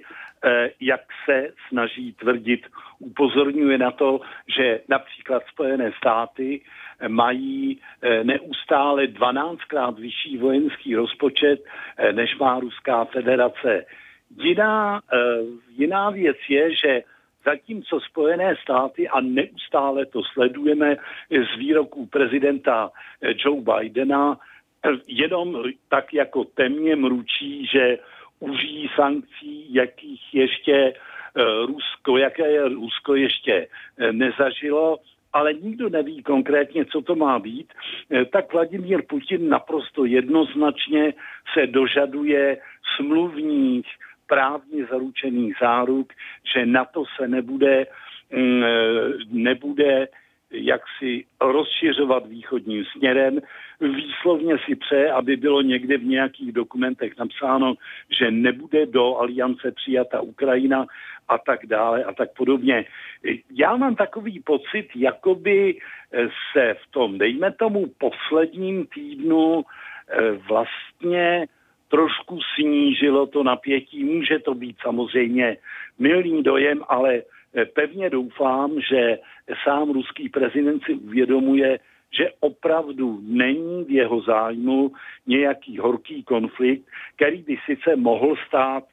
jak 0.79 1.01
se 1.25 1.49
snaží 1.69 2.13
tvrdit. 2.13 2.67
Upozorňuje 2.99 3.77
na 3.77 3.91
to, 3.91 4.21
že 4.57 4.81
například 4.87 5.43
Spojené 5.51 5.91
státy 5.97 6.61
eh, 6.99 7.09
mají 7.09 7.79
eh, 8.01 8.23
neustále 8.23 9.03
12krát 9.07 9.95
vyšší 9.95 10.37
vojenský 10.37 10.95
rozpočet, 10.95 11.65
než 12.11 12.37
má 12.37 12.59
Ruská 12.59 13.05
federace. 13.05 13.85
Jiná, 14.37 15.01
jiná 15.77 16.09
věc 16.09 16.37
je, 16.49 16.75
že 16.75 17.01
zatímco 17.45 17.99
Spojené 17.99 18.55
státy, 18.61 19.09
a 19.09 19.21
neustále 19.21 20.05
to 20.05 20.23
sledujeme 20.33 20.95
z 21.29 21.57
výroků 21.57 22.05
prezidenta 22.05 22.91
Joe 23.21 23.61
Bidena, 23.61 24.37
jenom 25.07 25.63
tak 25.89 26.13
jako 26.13 26.43
temně 26.43 26.95
mručí, 26.95 27.65
že 27.65 27.97
užijí 28.43 28.89
sankcí, 28.95 29.73
jakých 29.73 30.33
ještě 30.33 30.75
eh, 30.75 31.43
Rusko, 31.65 32.17
jaké 32.17 32.51
je 32.51 32.69
Rusko 32.69 33.15
ještě 33.15 33.67
eh, 33.97 34.13
nezažilo, 34.13 34.97
ale 35.33 35.53
nikdo 35.53 35.89
neví 35.89 36.23
konkrétně, 36.23 36.85
co 36.85 37.01
to 37.01 37.15
má 37.15 37.39
být, 37.39 37.73
eh, 38.11 38.25
tak 38.25 38.53
Vladimír 38.53 39.01
Putin 39.07 39.49
naprosto 39.49 40.05
jednoznačně 40.05 41.13
se 41.53 41.67
dožaduje 41.67 42.57
smluvních 42.95 43.87
právně 44.27 44.85
zaručených 44.85 45.55
záruk, 45.61 46.13
že 46.53 46.65
NATO 46.65 47.03
se 47.17 47.27
nebude, 47.27 47.87
mm, 48.31 48.63
nebude 49.31 50.07
jak 50.53 50.81
si 50.99 51.25
rozšiřovat 51.41 52.27
východním 52.27 52.85
směrem. 52.85 53.39
Výslovně 53.81 54.55
si 54.65 54.75
přeje, 54.75 55.11
aby 55.11 55.35
bylo 55.35 55.61
někde 55.61 55.97
v 55.97 56.05
nějakých 56.05 56.51
dokumentech 56.51 57.17
napsáno, 57.17 57.73
že 58.19 58.31
nebude 58.31 58.85
do 58.85 59.17
aliance 59.17 59.71
přijata 59.71 60.21
Ukrajina 60.21 60.85
a 61.27 61.37
tak 61.37 61.65
dále 61.65 62.03
a 62.03 62.13
tak 62.13 62.29
podobně. 62.37 62.85
Já 63.51 63.75
mám 63.75 63.95
takový 63.95 64.39
pocit, 64.39 64.87
jakoby 64.95 65.79
se 66.51 66.75
v 66.83 66.91
tom, 66.91 67.17
dejme 67.17 67.51
tomu, 67.51 67.85
posledním 67.97 68.85
týdnu 68.85 69.63
eh, 69.63 70.31
vlastně 70.31 71.47
trošku 71.89 72.39
snížilo 72.55 73.27
to 73.27 73.43
napětí. 73.43 74.03
Může 74.03 74.39
to 74.39 74.53
být 74.53 74.77
samozřejmě 74.81 75.57
milný 75.99 76.43
dojem, 76.43 76.81
ale 76.89 77.21
pevně 77.73 78.09
doufám, 78.09 78.81
že 78.89 79.17
sám 79.63 79.91
ruský 79.91 80.29
prezident 80.29 80.83
si 80.83 80.93
uvědomuje, 80.93 81.79
že 82.17 82.29
opravdu 82.39 83.19
není 83.21 83.83
v 83.83 83.91
jeho 83.91 84.21
zájmu 84.21 84.91
nějaký 85.27 85.77
horký 85.77 86.23
konflikt, 86.23 86.85
který 87.15 87.41
by 87.41 87.57
sice 87.65 87.95
mohl 87.95 88.35
stát 88.47 88.83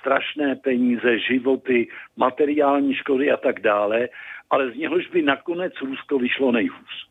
strašné 0.00 0.56
peníze, 0.56 1.18
životy, 1.18 1.88
materiální 2.16 2.94
škody 2.94 3.30
a 3.30 3.36
tak 3.36 3.60
dále, 3.60 4.08
ale 4.50 4.70
z 4.70 4.76
něhož 4.76 5.08
by 5.08 5.22
nakonec 5.22 5.72
Rusko 5.80 6.18
vyšlo 6.18 6.52
nejhůř. 6.52 7.08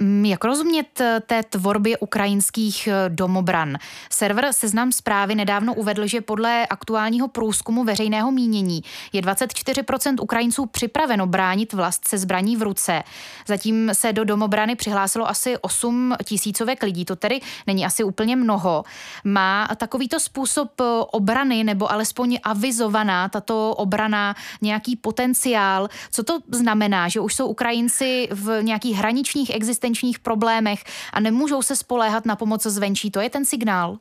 Mm, 0.00 0.24
jak 0.24 0.44
rozumět 0.44 1.00
eh, 1.00 1.22
té 1.26 1.42
tvorbě 1.42 1.98
ukrajinských 1.98 2.86
eh, 2.86 3.08
domobran? 3.08 3.76
Server 4.10 4.52
Seznam 4.52 4.92
zprávy 4.92 5.34
nedávno 5.34 5.74
uvedl, 5.74 6.06
že 6.06 6.20
podle 6.20 6.66
aktuálního 6.66 7.28
průzkumu 7.28 7.84
veřejného 7.84 8.32
mínění 8.32 8.82
je 9.12 9.22
24% 9.22 10.16
Ukrajinců 10.20 10.66
připraveno 10.66 11.26
bránit 11.26 11.72
vlast 11.72 12.08
se 12.08 12.18
zbraní 12.18 12.56
v 12.56 12.62
ruce. 12.62 13.02
Zatím 13.46 13.90
se 13.92 14.12
do 14.12 14.24
domobrany 14.24 14.76
přihlásilo 14.76 15.28
asi 15.28 15.58
8 15.58 16.14
tisícovek 16.24 16.82
lidí, 16.82 17.04
to 17.04 17.16
tedy 17.16 17.40
není 17.66 17.86
asi 17.86 18.04
úplně 18.04 18.36
mnoho. 18.36 18.84
Má 19.24 19.68
takovýto 19.76 20.20
způsob 20.20 20.80
eh, 20.80 20.84
obrany 21.12 21.64
nebo 21.64 21.92
alespoň 21.92 22.38
avizovaná 22.42 23.28
tato 23.28 23.74
obrana 23.74 24.34
nějaký 24.60 24.96
potenciál? 24.96 25.88
Co 26.10 26.22
to 26.22 26.38
znamená, 26.50 27.08
že 27.08 27.20
už 27.20 27.34
jsou 27.34 27.46
Ukrajinci 27.46 28.28
v 28.30 28.62
nějakých 28.62 28.96
hraničních 28.96 29.50
existenčních 29.72 30.18
problémech 30.18 30.84
a 31.12 31.20
nemůžou 31.20 31.62
se 31.62 31.76
spoléhat 31.76 32.26
na 32.26 32.36
pomoc 32.36 32.62
zvenčí? 32.62 33.10
To 33.10 33.20
je 33.20 33.30
ten 33.30 33.44
signál? 33.44 33.96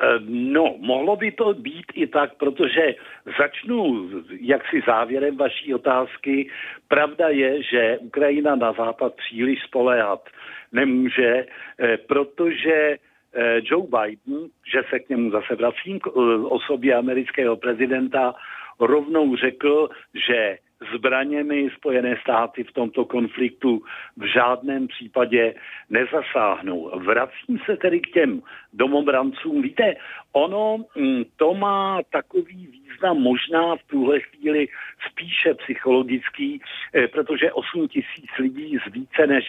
Eh, 0.00 0.18
no, 0.28 0.76
mohlo 0.78 1.16
by 1.16 1.32
to 1.32 1.54
být 1.54 1.86
i 1.94 2.06
tak, 2.06 2.34
protože 2.34 2.94
začnu 3.38 4.10
jaksi 4.40 4.82
závěrem 4.86 5.36
vaší 5.36 5.74
otázky. 5.74 6.50
Pravda 6.88 7.28
je, 7.28 7.62
že 7.62 7.98
Ukrajina 7.98 8.56
na 8.56 8.72
západ 8.72 9.14
příliš 9.14 9.62
spoléhat 9.62 10.28
nemůže, 10.72 11.46
eh, 11.46 11.96
protože 11.96 12.98
eh, 13.34 13.60
Joe 13.62 13.86
Biden, 13.86 14.50
že 14.72 14.82
se 14.90 14.98
k 14.98 15.08
němu 15.08 15.30
zase 15.30 15.54
vracím, 15.54 16.00
k 16.00 16.06
osobě 16.48 16.94
amerického 16.94 17.56
prezidenta, 17.56 18.34
rovnou 18.80 19.36
řekl, 19.36 19.88
že 20.26 20.58
zbraněmi 20.94 21.70
Spojené 21.76 22.16
státy 22.20 22.64
v 22.64 22.72
tomto 22.72 23.04
konfliktu 23.04 23.82
v 24.16 24.24
žádném 24.24 24.88
případě 24.88 25.54
nezasáhnou. 25.90 26.98
Vracím 26.98 27.58
se 27.64 27.76
tedy 27.76 28.00
k 28.00 28.10
těm 28.10 28.42
domobrancům. 28.72 29.62
Víte, 29.62 29.94
ono 30.32 30.84
mm, 30.96 31.24
to 31.36 31.54
má 31.54 32.00
takový 32.10 32.66
význam 32.66 33.16
možná 33.18 33.76
v 33.76 33.82
tuhle 33.86 34.20
chvíli 34.20 34.68
spíše 35.10 35.54
psychologický, 35.54 36.60
eh, 36.94 37.08
protože 37.08 37.52
8 37.52 37.88
tisíc 37.88 38.30
lidí 38.38 38.78
z 38.88 38.92
více 38.92 39.26
než 39.26 39.44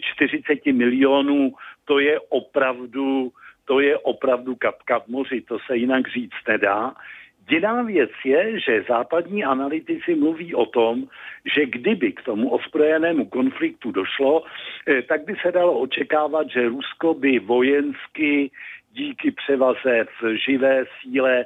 40 0.00 0.72
milionů, 0.72 1.52
to 1.84 1.98
je 1.98 2.20
opravdu 2.20 3.32
to 3.64 3.80
je 3.80 3.98
opravdu 3.98 4.56
kapka 4.56 4.98
v 4.98 5.08
moři, 5.08 5.40
to 5.40 5.58
se 5.66 5.76
jinak 5.76 6.08
říct 6.08 6.48
nedá. 6.48 6.94
Jiná 7.50 7.82
věc 7.82 8.10
je, 8.24 8.60
že 8.60 8.84
západní 8.88 9.44
analytici 9.44 10.14
mluví 10.14 10.54
o 10.54 10.66
tom, 10.66 11.04
že 11.54 11.66
kdyby 11.66 12.12
k 12.12 12.22
tomu 12.22 12.50
ozbrojenému 12.50 13.26
konfliktu 13.26 13.92
došlo, 13.92 14.44
eh, 14.86 15.02
tak 15.02 15.24
by 15.24 15.34
se 15.42 15.52
dalo 15.52 15.80
očekávat, 15.80 16.50
že 16.50 16.68
Rusko 16.68 17.14
by 17.14 17.38
vojensky 17.38 18.50
díky 18.94 19.30
převaze 19.30 20.06
v 20.20 20.36
živé 20.46 20.84
síle, 21.00 21.44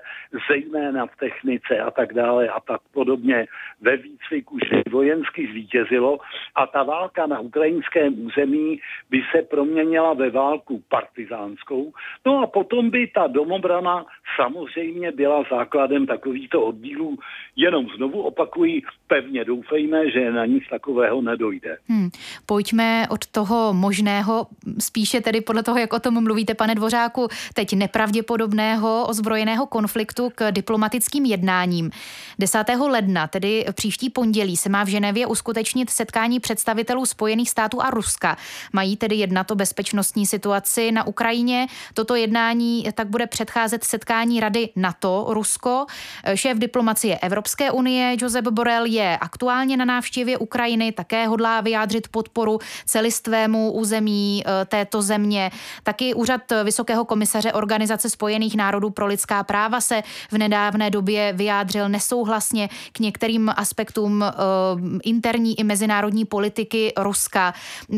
zejména 0.49 1.07
v 1.07 1.17
technice 1.17 1.79
a 1.79 1.91
tak 1.91 2.15
dále 2.15 2.49
a 2.49 2.61
tak 2.61 2.81
podobně 2.93 3.47
ve 3.81 3.97
výcviku, 3.97 4.59
že 4.59 4.83
vojensky 4.91 5.47
zvítězilo 5.47 6.19
a 6.55 6.67
ta 6.67 6.83
válka 6.83 7.27
na 7.27 7.41
ukrajinském 7.41 8.27
území 8.27 8.81
by 9.11 9.23
se 9.33 9.43
proměnila 9.43 10.15
ve 10.15 10.31
válku 10.31 10.83
partizánskou. 10.89 11.93
No 12.27 12.43
a 12.43 12.47
potom 12.47 12.91
by 12.91 13.07
ta 13.07 13.27
domobrana 13.27 14.07
samozřejmě 14.43 15.13
byla 15.13 15.45
základem 15.51 16.07
takovýchto 16.07 16.63
oddílů. 16.63 17.19
Jenom 17.57 17.87
znovu 17.97 18.23
opakuji, 18.23 18.83
pevně 19.07 19.45
doufejme, 19.45 20.11
že 20.11 20.31
na 20.31 20.47
nic 20.47 20.65
takového 20.71 21.21
nedojde. 21.23 21.77
Hmm. 21.89 22.11
Pojďme 22.47 23.07
od 23.11 23.27
toho 23.27 23.75
možného, 23.75 24.47
spíše 24.79 25.21
tedy 25.21 25.41
podle 25.41 25.63
toho, 25.63 25.79
jak 25.79 25.93
o 25.93 26.01
tom 26.01 26.25
mluvíte, 26.25 26.55
pane 26.55 26.75
Dvořáku, 26.75 27.29
teď 27.55 27.73
nepravděpodobného 27.73 29.07
ozbrojeného 29.09 29.67
konfliktu 29.67 30.31
k 30.35 30.51
diplomatickým 30.51 31.25
jednáním. 31.25 31.91
10. 32.39 32.59
ledna, 32.89 33.27
tedy 33.27 33.65
příští 33.75 34.11
pondělí, 34.11 34.57
se 34.57 34.69
má 34.69 34.85
v 34.85 34.89
Ženevě 34.89 35.27
uskutečnit 35.27 35.91
setkání 35.91 36.41
představitelů 36.41 37.07
Spojených 37.07 37.51
států 37.51 37.83
a 37.83 37.91
Ruska. 37.91 38.37
Mají 38.73 38.97
tedy 38.97 39.17
jednat 39.17 39.51
o 39.51 39.55
bezpečnostní 39.55 40.27
situaci 40.27 40.93
na 40.93 41.07
Ukrajině. 41.07 41.67
Toto 41.95 42.15
jednání 42.15 42.85
tak 42.95 43.09
bude 43.09 43.27
předcházet 43.27 43.85
setkání 43.85 44.28
Rady 44.41 44.69
NATO-Rusko. 44.77 45.87
Šéf 46.35 46.59
diplomacie 46.59 47.19
Evropské 47.19 47.71
unie 47.71 48.17
Josep 48.21 48.49
Borrell 48.49 48.87
je 48.87 49.19
aktuálně 49.21 49.77
na 49.77 49.85
návštěvě 49.85 50.39
Ukrajiny, 50.39 50.93
také 50.93 51.27
hodlá 51.27 51.61
vyjádřit 51.61 52.09
podporu 52.09 52.59
celistvému 52.87 53.73
území 53.73 54.43
eh, 54.47 54.65
této 54.65 55.03
země. 55.03 55.51
Taky 55.83 56.15
úřad 56.15 56.41
Vysokého 56.65 57.05
komisaře 57.05 57.53
Organizace 57.53 58.11
spojených 58.11 58.57
národů 58.57 58.91
pro 58.91 59.07
lidská 59.07 59.43
práva 59.45 59.81
se 59.81 60.03
v 60.31 60.39
nedávné 60.39 60.91
době 60.91 61.33
vyjádřil 61.33 61.89
nesouhlasně 61.89 62.69
k 62.93 63.01
některým 63.01 63.51
aspektům 63.57 64.25
uh, 64.25 64.99
interní 65.03 65.61
i 65.61 65.65
mezinárodní 65.65 66.25
politiky 66.25 66.93
Ruska. 66.97 67.55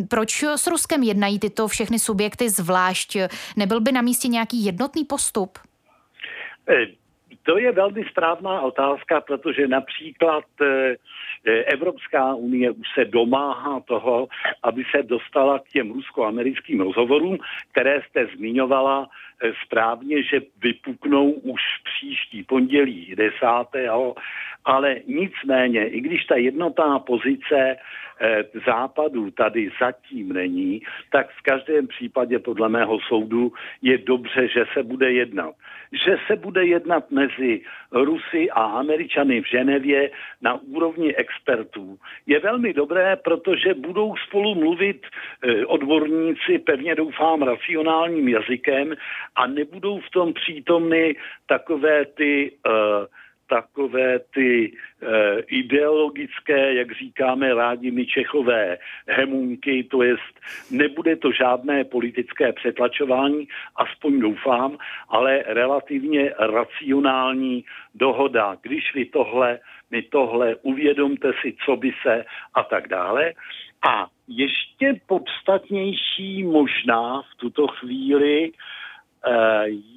Proč 0.08 0.42
s 0.42 0.66
Ruskem 0.66 1.02
jednají 1.02 1.38
tyto 1.38 1.68
všechny 1.68 1.98
subjekty 1.98 2.50
zvlášť? 2.50 3.16
Nebyl 3.56 3.80
by 3.80 3.92
na 3.92 4.02
místě 4.02 4.28
nějaký 4.28 4.64
jednotný 4.64 5.04
postup? 5.04 5.58
Eh, 6.70 6.86
to 7.42 7.58
je 7.58 7.72
velmi 7.72 8.04
správná 8.04 8.60
otázka, 8.60 9.20
protože 9.20 9.68
například 9.68 10.44
eh, 10.62 10.96
Evropská 11.64 12.34
unie 12.34 12.70
už 12.70 12.86
se 12.94 13.04
domáhá 13.04 13.80
toho, 13.80 14.28
aby 14.62 14.84
se 14.90 15.02
dostala 15.02 15.58
k 15.58 15.68
těm 15.68 15.90
rusko-americkým 15.90 16.80
rozhovorům, 16.80 17.38
které 17.72 18.02
jste 18.02 18.26
zmiňovala 18.36 19.08
eh, 19.08 19.52
správně, 19.64 20.22
že 20.22 20.40
vypuknou 20.62 21.30
už 21.30 21.60
příští 21.84 22.42
pondělí 22.42 23.14
10. 23.16 23.36
Ale 24.64 24.96
nicméně, 25.06 25.88
i 25.88 26.00
když 26.00 26.24
ta 26.24 26.36
jednotná 26.36 26.98
pozice 26.98 27.76
eh, 28.20 28.44
západu 28.66 29.30
tady 29.30 29.70
zatím 29.80 30.32
není, 30.32 30.82
tak 31.12 31.30
v 31.30 31.42
každém 31.42 31.86
případě 31.86 32.38
podle 32.38 32.68
mého 32.68 32.98
soudu 33.08 33.52
je 33.82 33.98
dobře, 33.98 34.48
že 34.48 34.64
se 34.72 34.82
bude 34.82 35.12
jednat. 35.12 35.54
Že 35.92 36.16
se 36.26 36.36
bude 36.36 36.64
jednat 36.64 37.10
mezi 37.10 37.60
Rusy 37.92 38.50
a 38.50 38.62
Američany 38.64 39.40
v 39.40 39.48
Ženevě 39.50 40.10
na 40.42 40.60
úrovni 40.62 41.16
expertů 41.16 41.98
je 42.26 42.40
velmi 42.40 42.72
dobré, 42.72 43.16
protože 43.16 43.74
budou 43.74 44.14
spolu 44.28 44.54
mluvit 44.54 45.06
eh, 45.06 45.66
odborníci, 45.66 46.58
pevně 46.58 46.94
doufám, 46.94 47.42
racionálním 47.42 48.28
jazykem 48.28 48.94
a 49.36 49.46
nebudou 49.46 50.00
v 50.00 50.10
tom 50.10 50.32
přítomny 50.32 51.16
takové 51.46 52.04
ty 52.04 52.52
uh, 52.66 53.06
takové 53.50 54.18
ty 54.18 54.72
e, 54.72 55.40
ideologické, 55.40 56.74
jak 56.74 56.92
říkáme 56.92 57.54
rádi 57.54 57.90
my 57.90 58.06
Čechové, 58.06 58.78
hemunky, 59.08 59.84
to 59.90 60.02
jest 60.02 60.34
nebude 60.70 61.16
to 61.16 61.32
žádné 61.32 61.84
politické 61.84 62.52
přetlačování, 62.52 63.48
aspoň 63.76 64.20
doufám, 64.20 64.78
ale 65.08 65.42
relativně 65.46 66.32
racionální 66.38 67.64
dohoda. 67.94 68.56
Když 68.62 68.94
vy 68.94 69.04
tohle, 69.04 69.58
my 69.90 70.02
tohle, 70.02 70.56
uvědomte 70.62 71.32
si, 71.42 71.56
co 71.64 71.76
by 71.76 71.92
se 72.02 72.24
a 72.54 72.62
tak 72.62 72.88
dále. 72.88 73.32
A 73.88 74.06
ještě 74.28 75.00
podstatnější 75.06 76.44
možná 76.44 77.22
v 77.22 77.36
tuto 77.36 77.66
chvíli 77.66 78.44
e, 78.46 78.52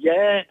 je 0.02 0.44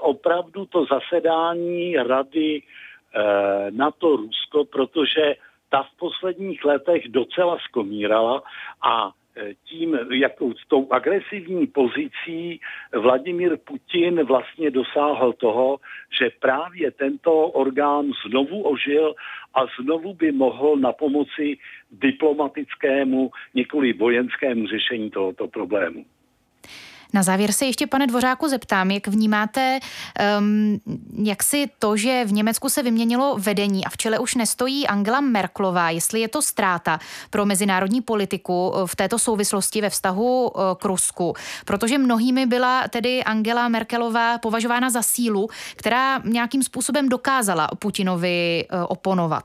opravdu 0.00 0.66
to 0.66 0.84
zasedání 0.84 1.96
rady 1.96 2.62
eh, 2.62 3.70
na 3.70 3.90
to 3.90 4.16
Rusko, 4.16 4.64
protože 4.64 5.34
ta 5.70 5.82
v 5.82 5.98
posledních 5.98 6.64
letech 6.64 7.08
docela 7.08 7.58
skomírala 7.68 8.42
a 8.82 9.10
eh, 9.36 9.54
tím, 9.64 9.98
jakou 10.10 10.52
s 10.54 10.68
tou 10.68 10.92
agresivní 10.92 11.66
pozicí 11.66 12.60
Vladimír 12.92 13.56
Putin 13.56 14.24
vlastně 14.24 14.70
dosáhl 14.70 15.32
toho, 15.32 15.78
že 16.20 16.30
právě 16.40 16.90
tento 16.90 17.32
orgán 17.48 18.06
znovu 18.28 18.62
ožil 18.62 19.14
a 19.54 19.60
znovu 19.80 20.14
by 20.14 20.32
mohl 20.32 20.76
na 20.76 20.92
pomoci 20.92 21.58
diplomatickému, 21.90 23.30
nikoli 23.54 23.92
vojenskému 23.92 24.66
řešení 24.66 25.10
tohoto 25.10 25.48
problému. 25.48 26.04
Na 27.14 27.22
závěr 27.22 27.52
se 27.52 27.66
ještě, 27.66 27.86
pane 27.86 28.06
Dvořáku, 28.06 28.48
zeptám, 28.48 28.90
jak 28.90 29.06
vnímáte, 29.06 29.78
um, 30.38 30.80
jak 31.24 31.42
si 31.42 31.70
to, 31.78 31.96
že 31.96 32.24
v 32.24 32.32
Německu 32.32 32.68
se 32.68 32.82
vyměnilo 32.82 33.36
vedení 33.38 33.84
a 33.84 33.88
v 33.88 33.96
čele 33.96 34.18
už 34.18 34.34
nestojí 34.34 34.86
Angela 34.86 35.20
Merklová, 35.20 35.90
jestli 35.90 36.20
je 36.20 36.28
to 36.28 36.42
ztráta 36.42 36.98
pro 37.30 37.46
mezinárodní 37.46 38.00
politiku 38.00 38.72
eh, 38.74 38.86
v 38.86 38.96
této 38.96 39.18
souvislosti 39.18 39.80
ve 39.80 39.90
vztahu 39.90 40.48
uh, 40.48 40.62
k 40.78 40.84
Rusku, 40.84 41.34
protože 41.64 41.98
mnohými 41.98 42.46
byla 42.46 42.88
tedy 42.88 43.24
Angela 43.24 43.68
Merkelová 43.68 44.38
považována 44.38 44.90
za 44.90 45.02
sílu, 45.02 45.48
která 45.76 46.20
nějakým 46.24 46.62
způsobem 46.62 47.08
dokázala 47.08 47.68
Putinovi 47.78 48.64
uh, 48.72 48.84
oponovat. 48.88 49.44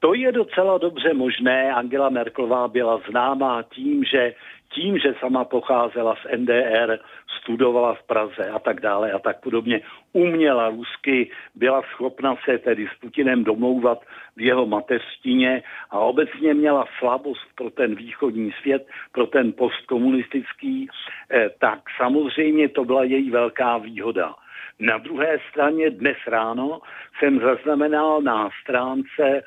To 0.00 0.14
je 0.14 0.32
docela 0.32 0.78
dobře 0.78 1.14
možné. 1.14 1.72
Angela 1.72 2.08
Merklová 2.08 2.68
byla 2.68 3.00
známá 3.10 3.62
tím, 3.62 4.04
že 4.04 4.34
tím, 4.72 4.98
že 4.98 5.14
sama 5.20 5.44
pocházela 5.44 6.16
z 6.16 6.36
NDR, 6.36 6.98
studovala 7.40 7.94
v 7.94 8.02
Praze 8.02 8.50
a 8.50 8.58
tak 8.58 8.80
dále 8.80 9.12
a 9.12 9.18
tak 9.18 9.40
podobně, 9.40 9.80
uměla 10.12 10.68
rusky, 10.68 11.30
byla 11.54 11.82
schopna 11.82 12.36
se 12.44 12.58
tedy 12.58 12.88
s 12.96 13.00
Putinem 13.00 13.44
domlouvat 13.44 14.02
v 14.36 14.40
jeho 14.40 14.66
mateřštině 14.66 15.62
a 15.90 15.98
obecně 15.98 16.54
měla 16.54 16.84
slabost 16.98 17.46
pro 17.54 17.70
ten 17.70 17.94
východní 17.94 18.52
svět, 18.60 18.86
pro 19.12 19.26
ten 19.26 19.52
postkomunistický, 19.52 20.88
eh, 21.30 21.50
tak 21.58 21.78
samozřejmě 21.96 22.68
to 22.68 22.84
byla 22.84 23.04
její 23.04 23.30
velká 23.30 23.78
výhoda. 23.78 24.34
Na 24.80 24.98
druhé 24.98 25.38
straně 25.50 25.90
dnes 25.90 26.16
ráno 26.26 26.80
jsem 27.18 27.40
zaznamenal 27.40 28.22
na 28.22 28.48
stránce 28.62 29.22
e, 29.22 29.42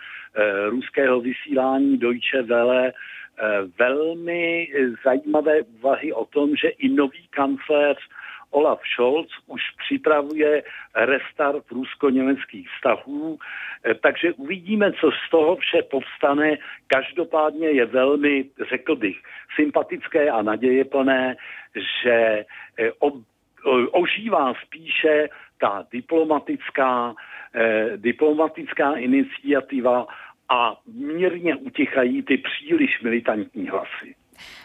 ruského 0.70 1.22
vysílání 1.22 1.98
Deutsche 1.98 2.42
Welle 2.42 2.94
velmi 3.80 4.68
zajímavé 5.04 5.62
úvahy 5.62 6.14
o 6.14 6.26
tom, 6.26 6.56
že 6.56 6.68
i 6.68 6.90
nový 6.90 7.28
kancléř 7.30 7.98
Olaf 8.52 8.82
Scholz 8.94 9.28
už 9.48 9.62
připravuje 9.86 10.64
restart 10.96 11.72
rusko-německých 11.72 12.70
vztahů, 12.70 13.40
e, 13.86 13.96
takže 13.96 14.34
uvidíme, 14.34 14.92
co 14.92 15.12
z 15.12 15.30
toho 15.32 15.56
vše 15.56 15.82
povstane. 15.82 16.58
Každopádně 16.88 17.68
je 17.68 17.86
velmi, 17.86 18.46
řekl 18.70 18.96
bych, 18.96 19.18
sympatické 19.56 20.30
a 20.30 20.42
nadějeplné, 20.42 21.36
že 22.04 22.46
ožívá 23.92 24.54
spíše 24.66 25.30
ta 25.58 25.86
diplomatická, 25.92 27.16
eh, 27.56 27.98
diplomatická 27.98 28.94
iniciativa 28.94 30.08
a 30.50 30.78
mírně 30.94 31.56
utichají 31.56 32.24
ty 32.24 32.38
příliš 32.38 33.02
militantní 33.02 33.68
hlasy. 33.70 34.16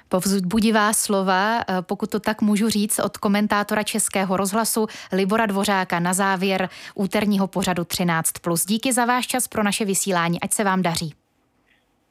Povzbudivá 0.09 0.93
slova, 0.93 1.61
eh, 1.61 1.83
pokud 1.83 2.11
to 2.11 2.21
tak 2.21 2.43
můžu 2.43 2.69
říct, 2.69 2.99
od 2.99 3.17
komentátora 3.17 3.83
Českého 3.83 4.37
rozhlasu 4.37 4.87
Libora 5.12 5.47
Dvořáka 5.47 6.01
na 6.01 6.12
závěr 6.14 6.69
úterního 6.95 7.47
pořadu 7.47 7.85
13+. 7.85 8.67
Díky 8.67 8.93
za 8.93 9.05
váš 9.05 9.27
čas 9.27 9.49
pro 9.49 9.62
naše 9.62 9.85
vysílání, 9.85 10.41
ať 10.41 10.53
se 10.53 10.64
vám 10.64 10.83
daří. 10.83 11.14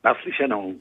Naslyšenou. 0.03 0.75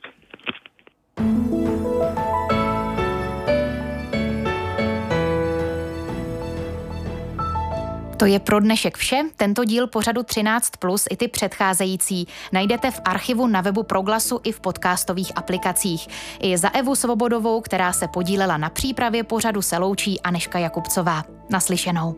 To 8.16 8.26
je 8.26 8.38
pro 8.38 8.60
dnešek 8.60 8.96
vše. 8.96 9.22
Tento 9.36 9.64
díl 9.64 9.86
pořadu 9.86 10.22
13 10.22 10.70
plus 10.78 11.04
i 11.10 11.16
ty 11.16 11.28
předcházející 11.28 12.28
najdete 12.52 12.90
v 12.90 13.00
archivu 13.04 13.46
na 13.46 13.60
webu 13.60 13.82
Proglasu 13.82 14.40
i 14.44 14.52
v 14.52 14.60
podcastových 14.60 15.32
aplikacích. 15.36 16.08
I 16.40 16.58
za 16.58 16.68
Evu 16.68 16.94
Svobodovou, 16.94 17.60
která 17.60 17.92
se 17.92 18.08
podílela 18.08 18.56
na 18.56 18.70
přípravě 18.70 19.24
pořadu 19.24 19.62
se 19.62 19.78
loučí 19.78 20.20
Aneška 20.20 20.58
Jakubcová. 20.58 21.24
Naslyšenou. 21.50 22.16